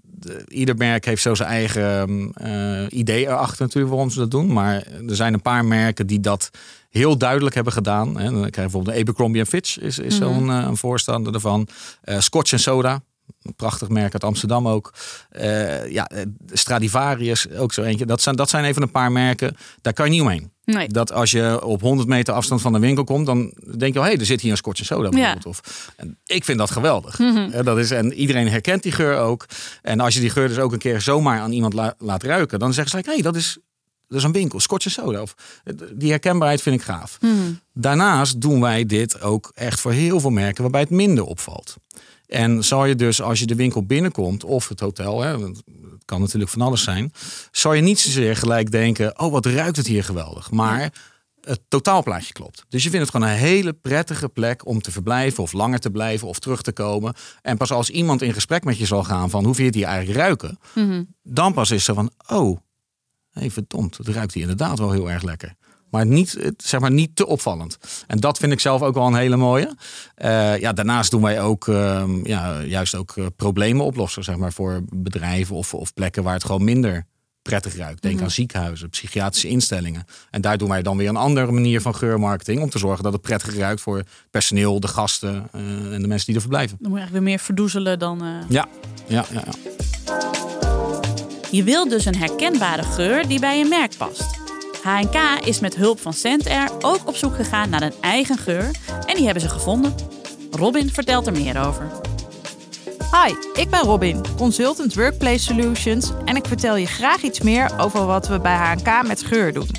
ieder 0.48 0.76
merk 0.76 1.06
heeft 1.06 1.22
zo 1.22 1.36
zijn 1.36 1.50
eigen 1.50 2.32
uh, 2.42 2.86
idee 2.90 3.26
erachter 3.26 3.62
natuurlijk 3.62 3.94
waarom 3.94 4.10
ze 4.10 4.20
dat 4.20 4.32
doen. 4.32 4.54
Maar 4.54 4.76
er 5.08 5.16
zijn 5.16 5.34
een 5.34 5.42
paar 5.42 5.66
merken 5.66 6.08
die 6.08 6.20
dat 6.20 6.50
heel 6.94 7.18
duidelijk 7.18 7.56
hebben 7.56 7.74
gedaan. 7.74 8.20
En 8.20 8.32
dan 8.32 8.32
krijg 8.34 8.56
je 8.56 8.62
bijvoorbeeld 8.62 8.96
de 8.96 9.02
Abercrombie 9.02 9.46
Fitch 9.46 9.80
is, 9.80 10.00
is 10.00 10.20
mm 10.20 10.26
-hmm. 10.26 10.36
zo'n 10.36 10.48
uh, 10.48 10.70
voorstander 10.74 11.34
ervan. 11.34 11.68
Uh, 12.06 12.20
Scotch 12.20 12.52
en 12.52 12.60
Soda. 12.60 13.02
Een 13.42 13.56
prachtig 13.56 13.90
merk 13.90 14.14
uit 14.14 14.24
Amsterdam 14.24 14.68
ook. 14.68 14.94
Uh, 15.32 15.92
ja, 15.92 16.10
Stradivarius 16.52 17.50
ook 17.50 17.74
zo 17.74 17.82
eentje. 17.82 18.06
Dat 18.06 18.22
zijn, 18.22 18.36
dat 18.36 18.50
zijn 18.50 18.64
even 18.66 18.82
een 18.82 18.92
paar 18.92 19.12
merken. 19.12 19.56
Daar 19.82 19.94
kan 19.94 20.06
je 20.06 20.12
niet 20.12 20.22
omheen. 20.22 20.52
Nee. 20.66 20.88
Dat 20.88 21.12
als 21.12 21.32
je 21.32 21.66
op 21.66 21.82
100 21.82 22.08
meter 22.08 22.34
afstand 22.34 22.62
van 22.62 22.74
de 22.74 22.80
winkel 22.80 23.04
komt, 23.04 23.26
dan 23.26 23.54
denk 23.78 23.94
je, 23.94 24.00
oh, 24.00 24.06
hé, 24.06 24.12
hey, 24.12 24.20
er 24.20 24.26
zit 24.26 24.42
hier 24.42 24.52
een 24.52 24.58
Scotch 24.58 24.80
en 24.80 24.86
Soda 24.86 25.10
bijvoorbeeld. 25.10 25.44
Ja. 25.44 25.50
Of, 25.50 25.92
en 25.96 26.18
ik 26.26 26.44
vind 26.44 26.58
dat 26.58 26.72
geweldig. 26.72 27.20
Mm 27.20 27.36
-hmm. 27.36 27.64
dat 27.64 27.78
is, 27.78 27.92
en 27.92 28.14
iedereen 28.14 28.50
herkent 28.50 28.84
die 28.84 28.92
geur 28.92 29.18
ook. 29.18 29.46
En 29.82 30.00
als 30.00 30.14
je 30.14 30.20
die 30.20 30.30
geur 30.30 30.48
dus 30.48 30.60
ook 30.60 30.72
een 30.72 30.80
keer 30.80 31.02
zomaar 31.02 31.40
aan 31.40 31.52
iemand 31.52 31.74
la, 31.74 31.96
laat 31.98 32.24
ruiken, 32.24 32.60
dan 32.60 32.74
zeggen 32.74 32.92
ze, 32.92 33.06
hé, 33.06 33.14
hey, 33.14 33.22
dat 33.22 33.36
is 33.36 33.58
is 34.13 34.24
een 34.24 34.32
winkel, 34.32 34.60
Scotch 34.60 34.89
soda. 34.89 35.22
Of, 35.22 35.36
die 35.93 36.10
herkenbaarheid 36.10 36.62
vind 36.62 36.75
ik 36.75 36.82
gaaf. 36.82 37.17
Hmm. 37.20 37.60
Daarnaast 37.74 38.41
doen 38.41 38.62
wij 38.62 38.86
dit 38.86 39.22
ook 39.22 39.51
echt 39.53 39.79
voor 39.79 39.91
heel 39.91 40.20
veel 40.20 40.29
merken 40.29 40.62
waarbij 40.62 40.82
het 40.82 40.89
minder 40.89 41.24
opvalt. 41.24 41.75
En 42.27 42.63
zal 42.63 42.86
je 42.86 42.96
dus 42.96 43.22
als 43.22 43.39
je 43.39 43.46
de 43.46 43.55
winkel 43.55 43.86
binnenkomt 43.86 44.43
of 44.43 44.67
het 44.67 44.79
hotel, 44.79 45.22
hè, 45.22 45.39
het 45.39 45.63
kan 46.05 46.20
natuurlijk 46.20 46.51
van 46.51 46.62
alles 46.62 46.84
zijn, 46.84 47.13
zal 47.51 47.74
je 47.74 47.82
niet 47.82 48.00
zozeer 48.00 48.36
gelijk 48.36 48.72
denken: 48.72 49.20
oh 49.20 49.32
wat 49.32 49.46
ruikt 49.46 49.77
het 49.77 49.88
hier 49.88 50.03
geweldig. 50.03 50.51
Maar 50.51 50.93
het 51.41 51.62
totaalplaatje 51.67 52.34
klopt. 52.34 52.65
Dus 52.70 52.84
je 52.84 52.89
vindt 52.89 53.05
het 53.05 53.15
gewoon 53.15 53.32
een 53.32 53.38
hele 53.38 53.74
prettige 53.74 54.29
plek 54.29 54.65
om 54.65 54.82
te 54.82 54.91
verblijven 54.91 55.43
of 55.43 55.51
langer 55.51 55.79
te 55.79 55.89
blijven 55.89 56.27
of 56.27 56.39
terug 56.39 56.62
te 56.62 56.72
komen. 56.72 57.13
En 57.41 57.58
pas 57.58 57.72
als 57.72 57.89
iemand 57.89 58.22
in 58.22 58.34
gesprek 58.34 58.63
met 58.63 58.77
je 58.77 58.86
zal 58.86 59.03
gaan 59.03 59.29
van 59.29 59.46
hoe 59.46 59.55
vind 59.55 59.58
je 59.58 59.79
het 59.79 59.89
hier 59.89 59.96
eigenlijk 59.96 60.20
ruiken, 60.20 60.60
hmm. 60.74 61.15
dan 61.24 61.53
pas 61.53 61.72
is 61.72 61.88
er 61.88 61.93
van 61.93 62.12
oh 62.27 62.58
hey, 63.34 63.52
verdomd, 63.52 63.98
het 63.98 64.08
ruikt 64.08 64.34
hier 64.34 64.42
inderdaad 64.42 64.80
wel 64.80 64.92
heel 64.92 65.12
erg 65.12 65.24
lekker. 65.24 65.54
Maar 65.90 66.06
niet, 66.06 66.52
zeg 66.58 66.80
maar 66.80 66.92
niet 66.92 67.16
te 67.16 67.28
opvallend. 67.28 67.78
En 68.08 68.20
dat 68.20 68.38
vind 68.38 68.52
ik 68.52 68.60
zelf 68.60 68.82
ook 68.82 68.94
wel 68.94 69.08
een 69.08 69.16
hele 69.16 69.36
mooie. 69.36 69.75
Uh, 70.24 70.60
ja, 70.60 70.74
daarnaast 70.74 71.12
doen 71.12 71.22
wij 71.22 71.42
ook 71.42 71.68
uh, 71.68 72.04
ja, 72.24 72.62
juist 72.62 72.96
ook 72.96 73.16
uh, 73.16 73.25
problemen 73.36 73.86
oplossen, 73.86 74.24
zeg 74.24 74.36
maar, 74.38 74.54
voor 74.54 74.82
bedrijven 74.96 75.56
of, 75.56 75.74
of 75.74 75.94
plekken 75.94 76.24
waar 76.24 76.34
het 76.34 76.46
gewoon 76.46 76.63
minder 76.63 77.06
prettig 77.42 77.75
ruikt. 77.75 78.02
Denk 78.02 78.16
Mhm. 78.16 78.24
aan 78.24 78.32
ziekenhuizen, 78.32 78.90
psychiatrische 78.90 79.48
instellingen. 79.48 80.06
En 80.30 80.42
daar 80.42 80.58
doen 80.58 80.70
wij 80.70 80.82
dan 80.82 80.98
weer 80.98 81.10
een 81.10 81.16
andere 81.16 81.52
manier 81.52 81.82
van 81.82 81.96
geurmarketing 81.96 82.62
om 82.62 82.70
te 82.70 82.78
zorgen 82.80 83.04
dat 83.04 83.13
het 83.13 83.22
prettig 83.22 83.56
ruikt 83.56 83.82
voor 83.82 83.98
het 83.98 84.08
personeel, 84.32 84.80
de 84.80 84.88
gasten 84.88 85.48
eh, 85.52 85.94
en 85.94 86.02
de 86.02 86.08
mensen 86.08 86.25
die 86.25 86.36
er 86.36 86.42
verblijven. 86.42 86.78
Dan 86.82 86.90
moet 86.92 87.00
je 87.00 87.04
eigenlijk 87.06 87.25
weer 87.25 87.36
meer 87.36 87.46
verdoezelen 87.46 88.00
dan. 88.00 88.24
eh, 88.24 88.28
Ja, 88.50 88.68
ja, 89.08 89.25
ja. 89.32 89.44
ja. 89.46 90.62
Je 91.53 91.63
wilt 91.63 91.89
dus 91.89 92.05
een 92.05 92.15
herkenbare 92.15 92.83
geur 92.83 93.27
die 93.27 93.39
bij 93.39 93.57
je 93.57 93.65
merk 93.65 93.98
past. 93.98 94.25
H&K 94.83 95.45
is 95.45 95.60
met 95.60 95.75
hulp 95.75 96.00
van 96.00 96.13
Scentair 96.13 96.69
ook 96.79 97.00
op 97.05 97.15
zoek 97.15 97.36
gegaan 97.36 97.69
naar 97.69 97.81
een 97.81 97.93
eigen 98.01 98.38
geur 98.38 98.72
en 99.05 99.15
die 99.15 99.25
hebben 99.25 99.43
ze 99.43 99.50
gevonden. 99.50 99.95
Robin 100.51 100.89
vertelt 100.89 101.27
er 101.27 101.33
meer 101.33 101.67
over. 101.67 101.91
Hi, 103.12 103.33
ik 103.62 103.69
ben 103.69 103.79
Robin, 103.79 104.22
consultant 104.38 104.93
Workplace 104.93 105.39
Solutions 105.43 106.12
en 106.25 106.36
ik 106.36 106.45
vertel 106.45 106.75
je 106.75 106.86
graag 106.86 107.22
iets 107.22 107.41
meer 107.41 107.72
over 107.79 108.05
wat 108.05 108.27
we 108.27 108.39
bij 108.39 108.55
H&K 108.55 109.07
met 109.07 109.24
geur 109.24 109.53
doen. 109.53 109.69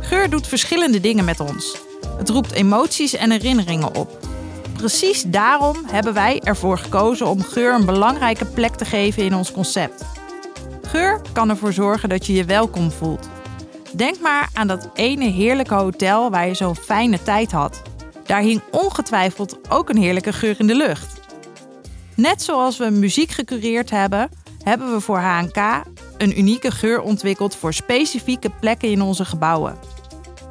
Geur 0.00 0.30
doet 0.30 0.46
verschillende 0.46 1.00
dingen 1.00 1.24
met 1.24 1.40
ons. 1.40 1.76
Het 2.16 2.28
roept 2.28 2.52
emoties 2.52 3.14
en 3.14 3.30
herinneringen 3.30 3.94
op. 3.94 4.18
Precies 4.72 5.22
daarom 5.22 5.76
hebben 5.86 6.14
wij 6.14 6.40
ervoor 6.44 6.78
gekozen 6.78 7.26
om 7.26 7.42
geur 7.42 7.74
een 7.74 7.86
belangrijke 7.86 8.44
plek 8.44 8.74
te 8.74 8.84
geven 8.84 9.22
in 9.22 9.34
ons 9.34 9.52
concept. 9.52 10.04
Geur 10.92 11.20
kan 11.32 11.50
ervoor 11.50 11.72
zorgen 11.72 12.08
dat 12.08 12.26
je 12.26 12.32
je 12.32 12.44
welkom 12.44 12.90
voelt. 12.90 13.28
Denk 13.96 14.20
maar 14.20 14.48
aan 14.52 14.66
dat 14.66 14.88
ene 14.94 15.24
heerlijke 15.24 15.74
hotel 15.74 16.30
waar 16.30 16.46
je 16.46 16.54
zo'n 16.54 16.76
fijne 16.76 17.22
tijd 17.22 17.52
had. 17.52 17.82
Daar 18.26 18.40
hing 18.40 18.60
ongetwijfeld 18.70 19.70
ook 19.70 19.88
een 19.88 19.96
heerlijke 19.96 20.32
geur 20.32 20.54
in 20.58 20.66
de 20.66 20.74
lucht. 20.74 21.20
Net 22.14 22.42
zoals 22.42 22.76
we 22.76 22.90
muziek 22.90 23.30
gecureerd 23.30 23.90
hebben, 23.90 24.30
hebben 24.64 24.92
we 24.92 25.00
voor 25.00 25.18
HNK 25.18 25.82
een 26.18 26.38
unieke 26.38 26.70
geur 26.70 27.00
ontwikkeld 27.00 27.56
voor 27.56 27.74
specifieke 27.74 28.50
plekken 28.60 28.90
in 28.90 29.02
onze 29.02 29.24
gebouwen. 29.24 29.78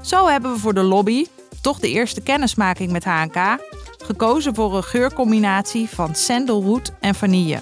Zo 0.01 0.27
hebben 0.27 0.53
we 0.53 0.59
voor 0.59 0.73
de 0.73 0.83
lobby, 0.83 1.25
toch 1.61 1.79
de 1.79 1.89
eerste 1.89 2.21
kennismaking 2.21 2.91
met 2.91 3.03
HNK, 3.03 3.57
gekozen 4.03 4.55
voor 4.55 4.75
een 4.75 4.83
geurcombinatie 4.83 5.89
van 5.89 6.15
sandalwood 6.15 6.91
en 6.99 7.15
vanille. 7.15 7.59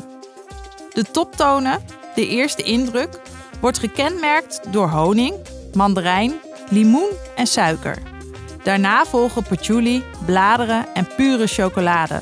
De 0.94 1.04
toptonen, 1.12 1.82
de 2.20 2.28
eerste 2.28 2.64
indruk, 2.64 3.20
wordt 3.60 3.80
gekenmerkt 3.80 4.62
door 4.72 4.90
honing, 4.90 5.34
mandarijn, 5.74 6.34
limoen 6.70 7.10
en 7.36 7.48
suiker. 7.48 7.98
Daarna 8.64 9.06
volgen 9.06 9.44
patchouli, 9.44 10.04
bladeren 10.26 10.86
en 10.94 11.08
pure 11.16 11.48
chocolade. 11.48 12.22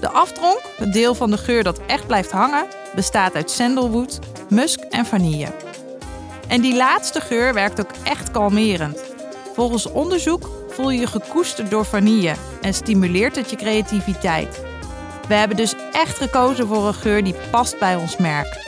De 0.00 0.08
aftronk, 0.08 0.60
het 0.76 0.92
deel 0.92 1.14
van 1.14 1.30
de 1.30 1.38
geur 1.38 1.62
dat 1.62 1.80
echt 1.86 2.06
blijft 2.06 2.30
hangen, 2.30 2.66
bestaat 2.94 3.34
uit 3.34 3.50
sandalwood, 3.50 4.18
musk 4.48 4.80
en 4.80 5.06
vanille. 5.06 5.48
En 6.48 6.60
die 6.60 6.76
laatste 6.76 7.20
geur 7.20 7.54
werkt 7.54 7.80
ook 7.80 7.90
echt 8.02 8.30
kalmerend. 8.30 9.02
Volgens 9.54 9.90
onderzoek 9.90 10.50
voel 10.68 10.90
je 10.90 11.00
je 11.00 11.06
gekoesterd 11.06 11.70
door 11.70 11.84
vanille 11.84 12.34
en 12.60 12.74
stimuleert 12.74 13.36
het 13.36 13.50
je 13.50 13.56
creativiteit. 13.56 14.60
We 15.28 15.34
hebben 15.34 15.56
dus 15.56 15.74
echt 15.92 16.16
gekozen 16.16 16.66
voor 16.66 16.86
een 16.86 16.94
geur 16.94 17.24
die 17.24 17.34
past 17.50 17.78
bij 17.78 17.96
ons 17.96 18.16
merk. 18.16 18.64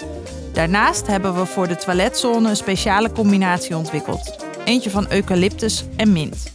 Daarnaast 0.59 1.07
hebben 1.07 1.35
we 1.35 1.47
voor 1.47 1.69
de 1.69 1.77
toiletzone 1.77 2.49
een 2.49 2.57
speciale 2.57 3.13
combinatie 3.13 3.77
ontwikkeld. 3.77 4.47
Eentje 4.65 4.91
van 4.91 5.07
eucalyptus 5.11 5.85
en 5.97 6.13
mint. 6.13 6.53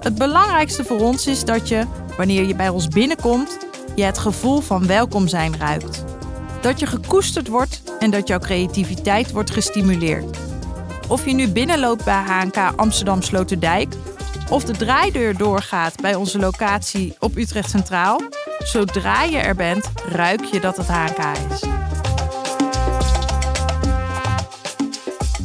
Het 0.00 0.14
belangrijkste 0.14 0.84
voor 0.84 1.00
ons 1.00 1.26
is 1.26 1.44
dat 1.44 1.68
je, 1.68 1.86
wanneer 2.16 2.46
je 2.46 2.54
bij 2.54 2.68
ons 2.68 2.88
binnenkomt, 2.88 3.58
je 3.94 4.02
het 4.02 4.18
gevoel 4.18 4.60
van 4.60 4.86
welkom 4.86 5.28
zijn 5.28 5.58
ruikt. 5.58 6.04
Dat 6.60 6.80
je 6.80 6.86
gekoesterd 6.86 7.48
wordt 7.48 7.82
en 7.98 8.10
dat 8.10 8.28
jouw 8.28 8.38
creativiteit 8.38 9.32
wordt 9.32 9.50
gestimuleerd. 9.50 10.38
Of 11.08 11.26
je 11.26 11.32
nu 11.32 11.48
binnenloopt 11.48 12.04
bij 12.04 12.22
HNK 12.26 12.72
Amsterdam 12.76 13.22
Sloterdijk 13.22 13.94
of 14.50 14.64
de 14.64 14.76
draaideur 14.76 15.36
doorgaat 15.36 16.00
bij 16.00 16.14
onze 16.14 16.38
locatie 16.38 17.14
op 17.18 17.36
Utrecht 17.36 17.70
Centraal, 17.70 18.20
zodra 18.58 19.22
je 19.22 19.38
er 19.38 19.54
bent, 19.54 19.90
ruik 20.08 20.44
je 20.44 20.60
dat 20.60 20.76
het 20.76 20.88
HNK 20.88 21.18
is. 21.50 21.83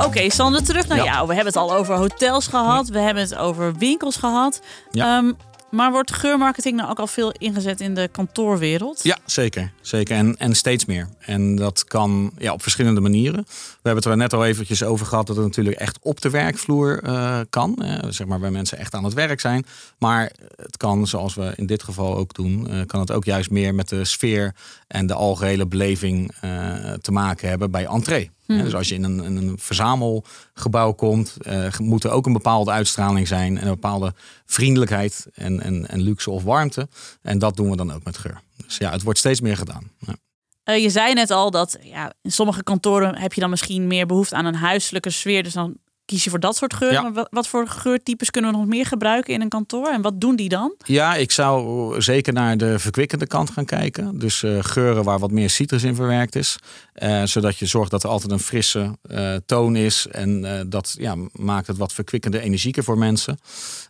Oké, 0.05 0.29
Sander, 0.29 0.63
terug 0.63 0.87
naar 0.87 0.97
Ja. 0.97 1.03
jou. 1.03 1.27
We 1.27 1.33
hebben 1.33 1.53
het 1.53 1.61
al 1.61 1.73
over 1.73 1.95
hotels 1.95 2.47
gehad, 2.47 2.87
we 2.89 2.99
hebben 2.99 3.23
het 3.23 3.35
over 3.35 3.73
winkels 3.77 4.15
gehad. 4.15 4.61
Ja. 4.91 5.17
Ehm, 5.17 5.31
maar 5.71 5.91
wordt 5.91 6.11
geurmarketing 6.13 6.77
nou 6.77 6.89
ook 6.89 6.99
al 6.99 7.07
veel 7.07 7.31
ingezet 7.31 7.81
in 7.81 7.93
de 7.93 8.07
kantoorwereld? 8.11 8.99
Ja, 9.03 9.17
zeker. 9.25 9.71
zeker. 9.81 10.15
En, 10.15 10.37
en 10.37 10.55
steeds 10.55 10.85
meer. 10.85 11.07
En 11.19 11.55
dat 11.55 11.83
kan 11.83 12.31
ja, 12.37 12.53
op 12.53 12.61
verschillende 12.61 13.01
manieren. 13.01 13.43
We 13.47 13.53
hebben 13.89 14.03
het 14.03 14.11
er 14.11 14.17
net 14.17 14.33
al 14.33 14.45
eventjes 14.45 14.83
over 14.83 15.05
gehad 15.05 15.27
dat 15.27 15.35
het 15.35 15.45
natuurlijk 15.45 15.77
echt 15.77 15.99
op 16.01 16.21
de 16.21 16.29
werkvloer 16.29 17.03
eh, 17.03 17.39
kan. 17.49 17.75
Eh, 17.75 18.09
zeg 18.09 18.27
maar 18.27 18.39
waar 18.39 18.51
mensen 18.51 18.77
echt 18.77 18.93
aan 18.93 19.03
het 19.03 19.13
werk 19.13 19.39
zijn. 19.39 19.65
Maar 19.99 20.31
het 20.55 20.77
kan, 20.77 21.07
zoals 21.07 21.35
we 21.35 21.53
in 21.55 21.65
dit 21.65 21.83
geval 21.83 22.15
ook 22.15 22.33
doen, 22.33 22.69
eh, 22.69 22.85
kan 22.85 22.99
het 22.99 23.11
ook 23.11 23.25
juist 23.25 23.49
meer 23.49 23.75
met 23.75 23.89
de 23.89 24.05
sfeer 24.05 24.55
en 24.87 25.07
de 25.07 25.13
algehele 25.13 25.67
beleving 25.67 26.31
eh, 26.41 26.49
te 27.01 27.11
maken 27.11 27.49
hebben 27.49 27.71
bij 27.71 27.85
entree. 27.85 28.31
Hmm. 28.53 28.63
Dus 28.63 28.75
als 28.75 28.89
je 28.89 28.95
in 28.95 29.03
een, 29.03 29.23
in 29.23 29.37
een 29.37 29.59
verzamelgebouw 29.59 30.91
komt, 30.91 31.37
eh, 31.41 31.77
moet 31.77 32.03
er 32.03 32.11
ook 32.11 32.25
een 32.25 32.33
bepaalde 32.33 32.71
uitstraling 32.71 33.27
zijn 33.27 33.57
en 33.57 33.63
een 33.63 33.73
bepaalde 33.73 34.13
vriendelijkheid 34.45 35.27
en, 35.33 35.61
en, 35.61 35.87
en 35.87 36.01
luxe 36.01 36.31
of 36.31 36.43
warmte. 36.43 36.87
En 37.21 37.39
dat 37.39 37.55
doen 37.55 37.69
we 37.69 37.75
dan 37.75 37.93
ook 37.93 38.03
met 38.03 38.17
geur. 38.17 38.41
Dus 38.65 38.77
ja, 38.77 38.91
het 38.91 39.03
wordt 39.03 39.19
steeds 39.19 39.41
meer 39.41 39.57
gedaan. 39.57 39.91
Ja. 39.99 40.15
Eh, 40.63 40.81
je 40.81 40.89
zei 40.89 41.13
net 41.13 41.31
al 41.31 41.51
dat 41.51 41.77
ja, 41.81 42.13
in 42.21 42.31
sommige 42.31 42.63
kantoren 42.63 43.17
heb 43.17 43.33
je 43.33 43.41
dan 43.41 43.49
misschien 43.49 43.87
meer 43.87 44.05
behoefte 44.05 44.35
aan 44.35 44.45
een 44.45 44.55
huiselijke 44.55 45.09
sfeer. 45.09 45.43
Dus 45.43 45.53
dan 45.53 45.77
kies 46.09 46.23
je 46.23 46.29
voor 46.29 46.39
dat 46.39 46.55
soort 46.55 46.73
geuren. 46.73 47.03
Ja. 47.03 47.09
Maar 47.09 47.27
wat, 47.29 47.47
voor 47.47 47.67
geurtypes 47.67 48.31
kunnen 48.31 48.51
we 48.51 48.57
nog 48.57 48.67
meer 48.67 48.85
gebruiken 48.85 49.33
in 49.33 49.41
een 49.41 49.49
kantoor? 49.49 49.87
En 49.87 50.01
wat 50.01 50.21
doen 50.21 50.35
die 50.35 50.49
dan? 50.49 50.73
Ja, 50.85 51.15
ik 51.15 51.31
zou 51.31 52.01
zeker 52.01 52.33
naar 52.33 52.57
de 52.57 52.79
verkwikkende 52.79 53.27
kant 53.27 53.49
gaan 53.49 53.65
kijken. 53.65 54.19
Dus 54.19 54.43
eh, 54.43 54.57
geuren 54.59 55.03
waar 55.03 55.19
wat 55.19 55.31
meer 55.31 55.49
citrus 55.49 55.83
in 55.83 55.95
verwerkt 55.95 56.35
is. 56.35 56.57
Eh, 56.93 57.23
zodat 57.23 57.57
je 57.57 57.65
zorgt 57.65 57.91
dat 57.91 58.03
er 58.03 58.09
altijd 58.09 58.31
een 58.31 58.39
frisse 58.39 58.97
eh, 59.01 59.35
toon 59.45 59.75
is. 59.75 60.07
En 60.11 60.65
dat 60.69 60.95
ja, 60.97 61.15
maakt 61.31 61.67
het 61.67 61.77
wat 61.77 61.93
verkwikkende 61.93 62.39
energieker 62.39 62.83
voor 62.83 62.97
mensen. 62.97 63.39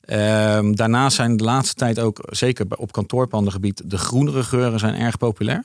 Ehm, 0.02 0.72
daarnaast 0.72 1.16
zijn 1.16 1.38
de 1.38 1.44
laatste 1.44 1.76
tijd 1.76 2.00
ook, 2.00 2.20
zeker 2.30 2.66
op 2.76 2.92
kantoorpandengebied, 2.92 3.82
de 3.86 3.98
groenere 3.98 4.44
geuren 4.44 4.80
zijn 4.80 4.96
erg 4.96 5.18
populair. 5.18 5.64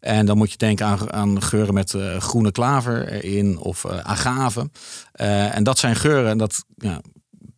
En 0.00 0.26
dan 0.26 0.36
moet 0.36 0.50
je 0.50 0.56
denken 0.56 0.86
aan, 0.86 1.12
aan 1.12 1.42
geuren 1.42 1.74
met 1.74 1.94
eh, 1.94 2.16
groene 2.16 2.52
klaver 2.52 3.08
erin 3.08 3.58
of 3.58 3.84
eh, 3.84 3.98
agave. 3.98 4.70
Eh, 5.12 5.56
en 5.56 5.62
dat 5.62 5.78
zijn 5.78 5.96
geuren 5.96 6.30
en 6.30 6.38
dat, 6.38 6.64
ja, 6.76 7.00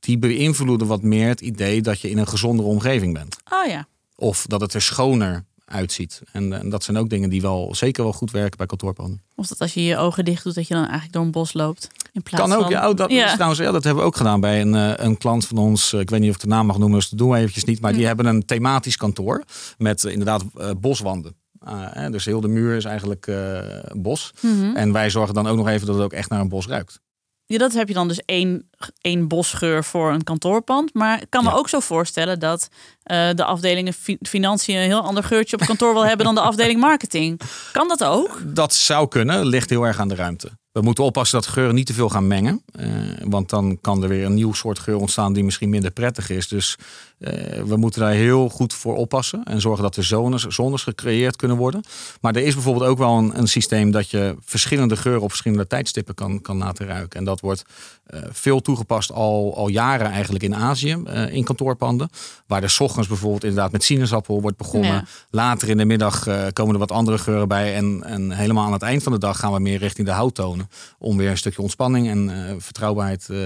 die 0.01 0.19
beïnvloeden 0.19 0.87
wat 0.87 1.03
meer 1.03 1.29
het 1.29 1.41
idee 1.41 1.83
dat 1.83 2.01
je 2.01 2.11
in 2.11 2.19
een 2.19 2.29
gezondere 2.29 2.69
omgeving 2.69 3.15
bent. 3.15 3.37
Oh 3.51 3.67
ja. 3.67 3.87
Of 4.17 4.47
dat 4.47 4.61
het 4.61 4.75
er 4.75 4.83
schoner 4.83 5.45
uitziet. 5.65 6.23
En, 6.33 6.53
en 6.53 6.69
dat 6.69 6.85
zijn 6.85 6.97
ook 6.97 7.11
dingen 7.11 7.31
die 7.31 7.41
wel 7.41 7.75
zeker 7.75 8.03
wel 8.03 8.13
goed 8.13 8.31
werken 8.31 8.57
bij 8.57 8.67
kantoorpanden. 8.67 9.23
Of 9.35 9.47
dat 9.47 9.61
als 9.61 9.75
je 9.75 9.85
je 9.85 9.97
ogen 9.97 10.25
dicht 10.25 10.45
doet, 10.45 10.55
dat 10.55 10.69
je 10.69 10.75
dan 10.75 10.83
eigenlijk 10.83 11.13
door 11.13 11.23
een 11.23 11.31
bos 11.31 11.53
loopt. 11.53 11.89
In 12.13 12.23
plaats 12.23 12.45
Kan 12.45 12.53
ook, 12.53 12.63
van... 12.63 12.71
ja, 12.71 12.89
oh, 12.89 12.97
dat, 12.97 13.11
Ja. 13.11 13.27
Is 13.27 13.33
trouwens, 13.33 13.61
ja, 13.61 13.71
dat 13.71 13.85
hebben 13.85 14.03
we 14.03 14.09
ook 14.09 14.17
gedaan 14.17 14.41
bij 14.41 14.61
een, 14.61 15.05
een 15.05 15.19
klant 15.19 15.47
van 15.47 15.59
ons. 15.59 15.93
Ik 15.93 16.11
weet 16.11 16.21
niet 16.21 16.29
of 16.29 16.35
ik 16.35 16.43
de 16.43 16.49
naam 16.49 16.67
mag 16.67 16.79
noemen, 16.79 16.99
dus 16.99 17.09
dat 17.09 17.19
doen 17.19 17.31
we 17.31 17.37
eventjes 17.37 17.65
niet. 17.65 17.81
Maar 17.81 17.93
die 17.93 18.07
hebben 18.07 18.27
een 18.27 18.45
thematisch 18.45 18.97
kantoor 18.97 19.45
met 19.79 20.05
inderdaad 20.05 20.45
boswanden. 20.81 21.35
Hè, 21.71 22.11
dus 22.11 22.25
heel 22.25 22.41
de 22.41 22.49
muur 22.49 22.77
is 22.77 22.85
eigenlijk 22.85 23.27
eh, 23.27 23.59
bos. 23.97 24.33
Mhm. 24.41 24.77
En 24.77 24.93
wij 24.93 25.11
zorgen 25.11 25.35
dan 25.35 25.47
ook 25.47 25.57
nog 25.57 25.69
even 25.69 25.87
dat 25.87 25.95
het 25.97 26.05
ook 26.05 26.13
echt 26.13 26.31
naar 26.31 26.41
een 26.41 26.49
bos 26.49 26.67
ruikt. 26.67 27.01
Ja, 27.47 27.59
dat 27.59 27.73
heb 27.73 27.89
je 27.89 27.95
dan 27.95 28.09
dus 28.09 28.21
één, 28.25 28.69
één 29.01 29.29
bosgeur 29.29 29.85
voor 29.85 30.13
een 30.13 30.25
kantoorpand. 30.25 30.95
Maar 30.95 31.21
ik 31.23 31.27
kan 31.31 31.45
me 31.45 31.51
Ja. 31.51 31.57
ook 31.57 31.69
zo 31.69 31.81
voorstellen 31.81 32.39
dat 32.39 32.69
eh, 33.03 33.31
de 33.35 33.45
afdelingen 33.45 33.93
fi- 33.93 34.19
financiën 34.21 34.77
een 34.77 34.83
heel 34.83 35.03
ander 35.03 35.25
geurtje 35.25 35.57
op 35.61 35.67
kantoor 35.67 35.93
wil 35.93 36.07
hebben 36.07 36.27
dan 36.27 36.35
de 36.35 36.41
afdeling 36.41 36.81
marketing. 36.81 37.41
Kan 37.73 37.89
dat 37.89 38.05
ook? 38.05 38.41
Dat 38.45 38.75
zou 38.75 39.09
kunnen, 39.09 39.47
ligt 39.47 39.71
heel 39.71 39.83
erg 39.87 39.99
aan 40.01 40.09
de 40.09 40.15
ruimte. 40.15 40.51
We 40.73 40.81
moeten 40.81 41.05
oppassen 41.05 41.41
dat 41.41 41.51
geuren 41.51 41.75
niet 41.75 41.87
te 41.87 41.93
veel 41.93 42.09
gaan 42.09 42.27
mengen. 42.27 42.63
eh, 42.73 42.87
want 43.25 43.51
dan 43.51 43.79
kan 43.81 44.03
er 44.03 44.09
weer 44.09 44.25
een 44.25 44.35
nieuw 44.35 44.53
soort 44.53 44.79
geur 44.79 44.97
ontstaan 44.97 45.33
die 45.33 45.45
misschien 45.45 45.69
minder 45.69 45.91
prettig 45.91 46.31
is. 46.31 46.49
Dus 46.49 46.77
eh, 47.19 47.63
we 47.63 47.77
moeten 47.77 48.01
daar 48.01 48.13
heel 48.13 48.49
goed 48.49 48.75
voor 48.75 48.97
oppassen. 48.97 49.45
En 49.45 49.61
zorgen 49.61 49.83
dat 49.83 49.97
er 49.97 50.05
zones, 50.05 50.43
zones 50.47 50.83
gecreëerd 50.83 51.37
kunnen 51.37 51.57
worden. 51.57 51.85
Maar 52.21 52.37
er 52.37 52.43
is 52.43 52.55
bijvoorbeeld 52.55 52.91
ook 52.91 52.99
wel 52.99 53.19
een, 53.19 53.39
een 53.39 53.49
systeem 53.49 53.91
dat 53.91 54.11
je 54.11 54.37
verschillende 54.41 54.97
geuren 54.97 55.23
op 55.23 55.29
verschillende 55.29 55.67
tijdstippen 55.67 56.15
kan, 56.15 56.41
kan 56.41 56.57
laten 56.57 56.87
ruiken. 56.87 57.19
En 57.19 57.25
dat 57.25 57.41
wordt 57.41 57.65
eh, 58.07 58.21
veel 58.31 58.61
toegepast 58.61 59.13
al, 59.13 59.57
al 59.57 59.69
jaren 59.69 60.11
eigenlijk 60.11 60.45
in 60.45 60.55
Azië, 60.55 61.03
in 61.31 61.45
kantoorpanden. 61.45 62.11
Waar 62.47 62.63
er 62.63 62.71
's 62.71 62.81
ochtends 62.81 63.09
bijvoorbeeld 63.09 63.45
inderdaad 63.45 63.73
met 63.73 63.85
sinaasappel 63.85 64.41
wordt 64.41 64.57
begonnen. 64.57 64.91
Ja. 64.91 65.05
Later 65.31 65.69
in 65.69 65.77
de 65.77 65.85
middag 65.85 66.27
komen 66.53 66.73
er 66.73 66.79
wat 66.79 66.93
andere 66.93 67.19
geuren 67.19 67.49
bij. 67.49 67.75
En, 67.75 68.03
en 68.05 68.31
helemaal 68.31 68.67
aan 68.67 68.73
het 68.73 68.83
eind 68.83 69.03
van 69.03 69.13
de 69.13 69.19
dag 69.19 69.39
gaan 69.39 69.53
we 69.53 69.59
meer 69.59 69.79
richting 69.79 70.07
de 70.07 70.13
houttonen. 70.13 70.62
Om 70.99 71.17
weer 71.17 71.31
een 71.31 71.39
stukje 71.39 71.63
ontspanning 71.63 72.09
en 72.09 72.31
eh, 72.49 72.55
vertrouwbaarheid 72.59 73.21
eh, 73.21 73.37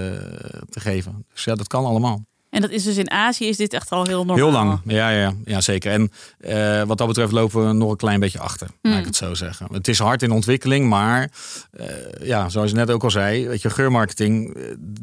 te 0.69 0.81
geven. 0.81 1.25
Dus 1.35 1.45
ja, 1.45 1.55
dat 1.55 1.67
kan 1.69 1.85
allemaal. 1.85 2.25
En 2.51 2.61
dat 2.63 2.71
is 2.71 2.85
dus 2.85 2.97
in 2.97 3.11
Azië 3.11 3.47
is 3.49 3.57
dit 3.57 3.73
echt 3.73 3.91
al 3.91 4.05
heel 4.05 4.17
normaal. 4.17 4.37
Heel 4.37 4.51
lang, 4.51 4.81
ja, 4.85 5.11
ja, 5.11 5.35
ja 5.45 5.61
zeker. 5.61 5.93
En 5.93 6.11
eh, 6.39 6.83
wat 6.83 6.99
dat 6.99 7.07
betreft 7.07 7.33
lopen 7.33 7.67
we 7.67 7.73
nog 7.73 7.91
een 7.91 7.97
klein 7.97 8.21
beetje 8.21 8.39
achter, 8.39 8.67
laat 8.67 8.93
Hmm. 8.93 9.01
ik 9.01 9.07
het 9.07 9.17
zo 9.17 9.35
zeggen. 9.35 9.67
Het 9.73 9.89
is 9.89 9.99
hard 9.99 10.23
in 10.23 10.31
ontwikkeling, 10.31 10.89
maar 10.89 11.31
ja, 12.23 12.49
zoals 12.49 12.71
je 12.71 12.77
net 12.77 12.91
ook 12.91 13.05
al 13.05 13.11
zei, 13.11 13.49
weet 13.49 13.63
je, 13.63 13.71
geurmarketing, 13.71 14.57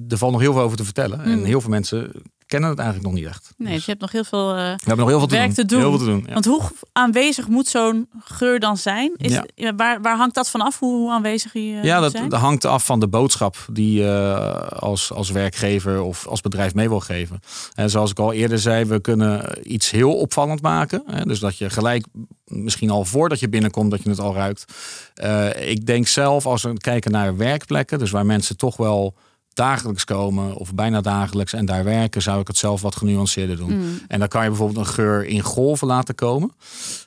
er 0.09 0.17
valt 0.17 0.31
nog 0.31 0.41
heel 0.41 0.53
veel 0.53 0.61
over 0.61 0.77
te 0.77 0.83
vertellen. 0.83 1.23
En 1.23 1.31
Hmm. 1.33 1.43
heel 1.43 1.61
veel 1.61 1.69
mensen 1.69 2.11
kennen 2.53 2.69
het 2.69 2.79
eigenlijk 2.79 3.09
nog 3.09 3.19
niet 3.19 3.29
echt. 3.29 3.53
Nee, 3.57 3.67
dus 3.67 3.75
Dus 3.75 3.85
je 3.85 3.89
hebt 3.91 4.01
nog 4.01 4.11
heel 4.11 4.23
veel. 4.23 4.49
eh, 4.49 4.55
we 4.55 4.61
hebben 4.85 4.97
nog 4.97 5.07
heel 5.07 5.17
veel 5.17 5.27
te 5.27 5.35
werk 5.35 5.45
doen. 5.45 5.55
te 5.55 5.65
doen. 5.65 5.79
Heel 5.79 5.89
veel 5.89 5.99
te 5.99 6.05
doen. 6.05 6.23
Ja. 6.27 6.33
Want 6.33 6.45
hoe 6.45 6.61
aanwezig 6.91 7.47
moet 7.47 7.67
zo'n 7.67 8.07
geur 8.23 8.59
dan 8.59 8.77
zijn? 8.77 9.11
Is, 9.17 9.31
Ja. 9.31 9.45
ja, 9.55 9.75
waar, 9.75 10.01
waar 10.01 10.17
hangt 10.17 10.35
dat 10.35 10.49
vanaf? 10.49 10.79
Hoe, 10.79 10.95
hoe 10.95 11.11
aanwezig 11.11 11.53
je 11.53 11.59
Ja, 11.61 11.93
moet 11.93 12.03
dat, 12.03 12.11
zijn? 12.11 12.29
dat 12.29 12.39
hangt 12.39 12.65
af 12.65 12.85
van 12.85 12.99
de 12.99 13.07
boodschap 13.07 13.55
die 13.71 13.99
je 13.99 14.33
als, 14.79 15.11
als 15.13 15.29
werkgever 15.29 16.01
of 16.01 16.27
als 16.27 16.41
bedrijf 16.41 16.73
mee 16.73 16.89
wil 16.89 16.99
geven. 16.99 17.39
En 17.75 17.89
zoals 17.89 18.11
ik 18.11 18.19
al 18.19 18.33
eerder 18.33 18.59
zei, 18.59 18.85
we 18.85 18.99
kunnen 19.01 19.57
iets 19.73 19.91
heel 19.91 20.15
opvallend 20.17 20.61
maken. 20.61 21.03
Hè, 21.07 21.25
Dus 21.25 21.39
dat 21.39 21.57
je 21.57 21.69
gelijk, 21.69 22.05
misschien 22.45 22.89
al 22.89 23.05
voordat 23.05 23.39
je 23.39 23.49
binnenkomt, 23.49 23.91
dat 23.91 24.03
je 24.03 24.09
het 24.09 24.19
al 24.19 24.33
ruikt. 24.33 24.65
Eh, 25.13 25.69
ik 25.69 25.85
denk 25.85 26.07
zelf, 26.07 26.45
als 26.45 26.63
we 26.63 26.73
kijken 26.77 27.11
naar 27.11 27.37
werkplekken, 27.37 27.99
dus 27.99 28.11
waar 28.11 28.25
mensen 28.25 28.57
toch 28.57 28.77
wel 28.77 29.15
dagelijks 29.53 30.05
komen 30.05 30.55
of 30.55 30.73
bijna 30.73 31.01
dagelijks 31.01 31.53
en 31.53 31.65
daar 31.65 31.83
werken, 31.83 32.21
zou 32.21 32.41
ik 32.41 32.47
het 32.47 32.57
zelf 32.57 32.81
wat 32.81 32.95
genuanceerder 32.95 33.57
doen. 33.57 33.77
Mm. 33.77 33.99
En 34.07 34.19
dan 34.19 34.27
kan 34.27 34.43
je 34.43 34.49
bijvoorbeeld 34.49 34.87
een 34.87 34.93
geur 34.93 35.25
in 35.25 35.41
golven 35.41 35.87
laten 35.87 36.15
komen. 36.15 36.51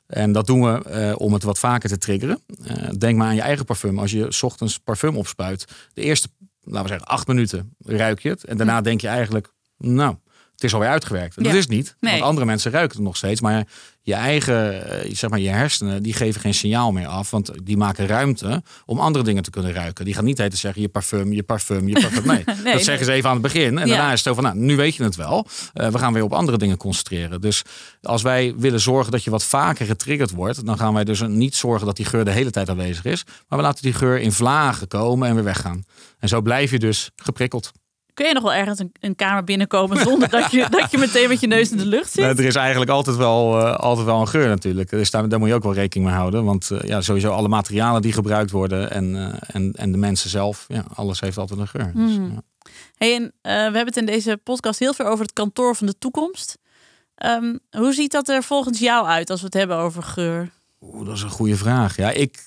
En 0.06 0.32
dat 0.32 0.46
doen 0.46 0.62
we 0.62 0.82
eh, 0.82 1.14
om 1.16 1.32
het 1.32 1.42
wat 1.42 1.58
vaker 1.58 1.88
te 1.88 1.98
triggeren. 1.98 2.40
Eh, 2.64 2.88
denk 2.98 3.18
maar 3.18 3.26
aan 3.26 3.34
je 3.34 3.40
eigen 3.40 3.64
parfum. 3.64 3.98
Als 3.98 4.10
je 4.10 4.26
's 4.28 4.42
ochtends 4.42 4.78
parfum 4.78 5.16
opspuit, 5.16 5.64
de 5.94 6.02
eerste, 6.02 6.28
laten 6.60 6.82
we 6.82 6.88
zeggen, 6.88 7.06
acht 7.06 7.26
minuten 7.26 7.74
ruik 7.78 8.20
je 8.20 8.28
het. 8.28 8.44
En 8.44 8.56
daarna 8.56 8.80
denk 8.80 9.00
je 9.00 9.08
eigenlijk, 9.08 9.52
nou, 9.78 10.16
het 10.56 10.64
is 10.64 10.74
alweer 10.74 10.88
uitgewerkt. 10.88 11.34
Ja. 11.36 11.42
Dat 11.42 11.54
is 11.54 11.66
niet, 11.66 11.96
Nee. 12.00 12.12
want 12.12 12.24
andere 12.24 12.46
mensen 12.46 12.70
ruiken 12.70 12.96
het 12.96 13.06
nog 13.06 13.16
steeds. 13.16 13.40
Maar 13.40 13.66
je 14.02 14.14
eigen, 14.14 14.88
eh, 14.90 15.14
zeg 15.14 15.30
maar, 15.30 15.38
je 15.40 15.48
hersenen, 15.48 16.02
die 16.02 16.12
geven 16.12 16.40
geen 16.40 16.54
signaal 16.54 16.92
meer 16.92 17.06
af. 17.06 17.30
Want 17.30 17.50
die 17.62 17.76
maken 17.76 18.06
ruimte 18.06 18.62
om 18.86 19.00
andere 19.00 19.24
dingen 19.24 19.42
te 19.42 19.50
kunnen 19.50 19.72
ruiken. 19.72 20.04
Die 20.04 20.14
gaan 20.14 20.24
niet 20.24 20.38
heten 20.38 20.58
zeggen, 20.58 20.82
je 20.82 20.88
parfum, 20.88 21.32
je 21.32 21.42
parfum, 21.42 21.88
je 21.88 22.00
parfum. 22.00 22.24
Nee, 22.32 22.44
Nee, 22.64 22.72
dat 22.72 22.82
zeggen 22.82 23.04
ze 23.06 23.12
even 23.12 23.28
aan 23.28 23.34
het 23.34 23.42
begin. 23.42 23.78
En 23.78 23.86
Ja. 23.86 23.94
daarna 23.94 24.12
is 24.12 24.24
het 24.24 24.28
zo 24.28 24.34
van, 24.34 24.42
nou, 24.42 24.56
nu 24.56 24.76
weet 24.76 24.94
je 24.94 25.02
het 25.02 25.16
wel. 25.16 25.46
Eh, 25.72 25.88
we 25.88 25.98
gaan 25.98 26.12
weer 26.12 26.22
op 26.22 26.32
andere 26.32 26.58
dingen 26.58 26.76
concentreren. 26.76 27.40
Dus 27.40 27.62
als 28.02 28.22
wij 28.22 28.54
willen 28.56 28.80
zorgen 28.80 29.12
dat 29.12 29.24
je 29.24 29.30
wat 29.30 29.44
vaker 29.44 29.86
getriggerd 29.86 30.30
wordt... 30.30 30.66
dan 30.66 30.78
gaan 30.78 30.94
wij 30.94 31.04
dus 31.04 31.20
niet 31.26 31.54
zorgen 31.54 31.86
dat 31.86 31.96
die 31.96 32.04
geur 32.06 32.24
de 32.24 32.30
hele 32.30 32.50
tijd 32.50 32.68
aanwezig 32.68 33.04
is. 33.04 33.24
Maar 33.48 33.58
we 33.58 33.64
laten 33.64 33.82
die 33.82 33.92
geur 33.92 34.20
in 34.20 34.32
vlagen 34.32 34.88
komen 34.88 35.28
en 35.28 35.34
weer 35.34 35.44
weggaan. 35.44 35.84
En 36.18 36.28
zo 36.28 36.40
blijf 36.40 36.70
je 36.70 36.78
dus 36.78 37.10
geprikkeld. 37.16 37.72
Kun 38.16 38.26
je 38.26 38.32
nog 38.32 38.42
wel 38.42 38.52
ergens 38.54 38.78
een, 38.78 38.92
een 39.00 39.16
kamer 39.16 39.44
binnenkomen 39.44 40.00
zonder 40.00 40.28
dat 40.28 40.50
je, 40.50 40.66
dat 40.70 40.90
je 40.90 40.98
meteen 40.98 41.28
met 41.28 41.40
je 41.40 41.46
neus 41.46 41.70
in 41.70 41.76
de 41.76 41.86
lucht 41.86 42.10
zit? 42.12 42.24
Nou, 42.24 42.36
er 42.36 42.44
is 42.44 42.54
eigenlijk 42.54 42.90
altijd 42.90 43.16
wel, 43.16 43.58
eh, 43.60 43.74
altijd 43.74 44.06
wel 44.06 44.20
een 44.20 44.28
geur 44.28 44.48
natuurlijk. 44.48 44.90
Dus 44.90 45.10
daar, 45.10 45.28
daar 45.28 45.38
moet 45.38 45.48
je 45.48 45.54
ook 45.54 45.62
wel 45.62 45.74
rekening 45.74 46.08
mee 46.08 46.18
houden. 46.18 46.44
Want 46.44 46.70
eh, 46.70 46.88
ja, 46.88 47.00
sowieso 47.00 47.30
alle 47.32 47.48
materialen 47.48 48.02
die 48.02 48.12
gebruikt 48.12 48.50
worden 48.50 48.90
en, 48.90 49.16
eh, 49.16 49.54
en, 49.54 49.72
en 49.72 49.92
de 49.92 49.98
mensen 49.98 50.30
zelf, 50.30 50.64
ja, 50.68 50.84
alles 50.94 51.20
heeft 51.20 51.38
altijd 51.38 51.60
een 51.60 51.68
geur. 51.68 51.92
Dus, 51.94 52.16
Mhm. 52.16 52.32
ja. 52.32 52.42
Hey, 52.96 53.14
en, 53.14 53.32
we 53.42 53.50
hebben 53.50 53.86
het 53.86 53.96
in 53.96 54.06
deze 54.06 54.40
podcast 54.42 54.78
heel 54.78 54.94
veel 54.94 55.06
over 55.06 55.24
het 55.24 55.32
kantoor 55.32 55.76
van 55.76 55.86
de 55.86 55.98
toekomst. 55.98 56.58
Ehm, 57.14 57.56
hoe 57.70 57.92
ziet 57.92 58.12
dat 58.12 58.28
er 58.28 58.42
volgens 58.42 58.78
jou 58.78 59.06
uit 59.06 59.30
als 59.30 59.40
we 59.40 59.46
het 59.46 59.54
hebben 59.54 59.76
over 59.76 60.02
geur? 60.02 60.50
Oeh, 60.80 61.06
dat 61.06 61.16
is 61.16 61.22
een 61.22 61.30
goede 61.30 61.56
vraag. 61.56 61.96
Ja, 61.96 62.10
ik 62.10 62.44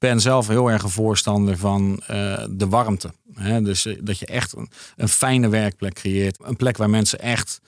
ben 0.00 0.20
zelf 0.20 0.48
heel 0.48 0.70
erg 0.70 0.82
een 0.82 0.88
voorstander 0.88 1.56
van 1.58 2.02
eh, 2.06 2.44
de 2.50 2.68
warmte. 2.68 3.10
Hè? 3.34 3.62
Dus 3.62 3.86
eh, 3.86 3.98
dat 4.02 4.18
je 4.18 4.26
echt 4.26 4.56
een, 4.56 4.70
een 4.96 5.08
fijne 5.08 5.48
werkplek 5.48 5.94
creëert. 5.94 6.38
Een 6.42 6.56
plek 6.56 6.76
waar 6.76 6.90
mensen 6.90 7.18
echt 7.18 7.60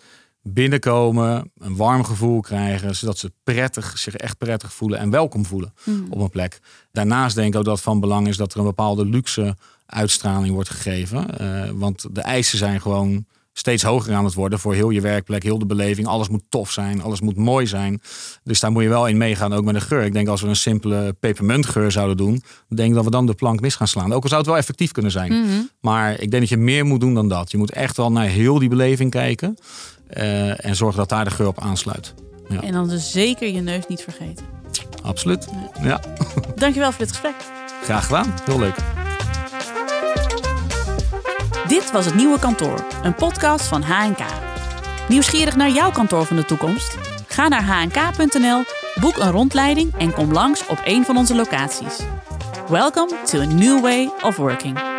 binnenkomen, 0.42 1.50
een 1.58 1.76
warm 1.76 2.04
gevoel 2.04 2.40
krijgen, 2.40 2.96
zodat 2.96 3.18
ze 3.18 3.32
prettig, 3.42 3.98
zich 3.98 4.14
echt 4.14 4.38
prettig 4.38 4.72
voelen 4.72 4.98
en 4.98 5.10
welkom 5.10 5.46
voelen 5.46 5.74
op 6.10 6.20
een 6.20 6.30
plek. 6.30 6.60
Daarnaast 6.92 7.34
denk 7.34 7.52
ik 7.52 7.58
ook 7.58 7.64
dat 7.64 7.74
het 7.74 7.84
van 7.84 8.00
belang 8.00 8.28
is 8.28 8.36
dat 8.36 8.52
er 8.52 8.58
een 8.58 8.64
bepaalde 8.64 9.06
luxe 9.06 9.56
uitstraling 9.86 10.54
wordt 10.54 10.70
gegeven. 10.70 11.38
Eh, 11.38 11.70
want 11.74 12.14
de 12.14 12.20
eisen 12.20 12.58
zijn 12.58 12.80
gewoon 12.80 13.26
steeds 13.52 13.82
hoger 13.82 14.14
aan 14.14 14.24
het 14.24 14.34
worden 14.34 14.58
voor 14.58 14.74
heel 14.74 14.90
je 14.90 15.00
werkplek, 15.00 15.42
heel 15.42 15.58
de 15.58 15.66
beleving. 15.66 16.06
Alles 16.06 16.28
moet 16.28 16.42
tof 16.48 16.70
zijn, 16.70 17.02
alles 17.02 17.20
moet 17.20 17.36
mooi 17.36 17.66
zijn. 17.66 18.00
Dus 18.44 18.60
daar 18.60 18.72
moet 18.72 18.82
je 18.82 18.88
wel 18.88 19.06
in 19.06 19.16
meegaan, 19.16 19.52
ook 19.52 19.64
met 19.64 19.74
de 19.74 19.80
geur. 19.80 20.02
Ik 20.02 20.12
denk 20.12 20.28
als 20.28 20.40
we 20.40 20.48
een 20.48 20.56
simpele 20.56 21.12
pepermuntgeur 21.20 21.90
zouden 21.92 22.16
doen, 22.16 22.42
denk 22.68 22.88
ik 22.88 22.94
dat 22.94 23.04
we 23.04 23.10
dan 23.10 23.26
de 23.26 23.34
plank 23.34 23.60
mis 23.60 23.74
gaan 23.74 23.88
slaan. 23.88 24.12
Ook 24.12 24.22
al 24.22 24.28
zou 24.28 24.40
het 24.40 24.50
wel 24.50 24.58
effectief 24.58 24.92
kunnen 24.92 25.12
zijn. 25.12 25.32
Mhm. 25.32 25.60
Maar 25.80 26.12
ik 26.12 26.30
denk 26.30 26.32
dat 26.42 26.48
je 26.48 26.56
meer 26.56 26.84
moet 26.84 27.00
doen 27.00 27.14
dan 27.14 27.28
dat. 27.28 27.50
Je 27.50 27.58
moet 27.58 27.70
echt 27.72 27.96
wel 27.96 28.12
naar 28.12 28.26
heel 28.26 28.58
die 28.58 28.68
beleving 28.68 29.10
kijken. 29.10 29.56
eh, 30.06 30.64
en 30.64 30.76
zorgen 30.76 30.98
dat 30.98 31.08
daar 31.08 31.24
de 31.24 31.30
geur 31.30 31.46
op 31.46 31.60
aansluit. 31.60 32.14
En 32.60 32.72
dan 32.72 32.88
dus 32.88 33.10
zeker 33.10 33.52
je 33.52 33.60
neus 33.60 33.86
niet 33.88 34.00
vergeten. 34.02 34.44
Absoluut. 35.02 35.48
Ja, 35.82 36.00
Dankjewel 36.56 36.90
voor 36.90 36.98
dit 37.00 37.08
gesprek. 37.08 37.34
graag 37.82 38.04
gedaan. 38.06 38.34
Heel 38.44 38.58
leuk. 38.58 39.01
Dit 41.72 41.90
was 41.90 42.04
het 42.04 42.14
Nieuwe 42.14 42.38
Kantoor, 42.38 42.84
een 43.02 43.14
podcast 43.14 43.66
van 43.66 43.82
HNK. 43.82 44.20
Nieuwsgierig 45.08 45.56
naar 45.56 45.70
jouw 45.70 45.90
kantoor 45.90 46.24
van 46.24 46.36
de 46.36 46.44
toekomst? 46.44 46.98
Ga 47.26 47.48
naar 47.48 47.64
hnk.nl, 47.64 48.62
boek 49.00 49.16
een 49.16 49.30
rondleiding 49.30 49.92
en 49.98 50.12
kom 50.12 50.32
langs 50.32 50.66
op 50.66 50.80
een 50.84 51.04
van 51.04 51.16
onze 51.16 51.34
locaties. 51.34 51.98
Welcome 52.68 53.22
to 53.24 53.40
a 53.40 53.44
new 53.44 53.80
way 53.80 54.10
of 54.22 54.36
working. 54.36 54.91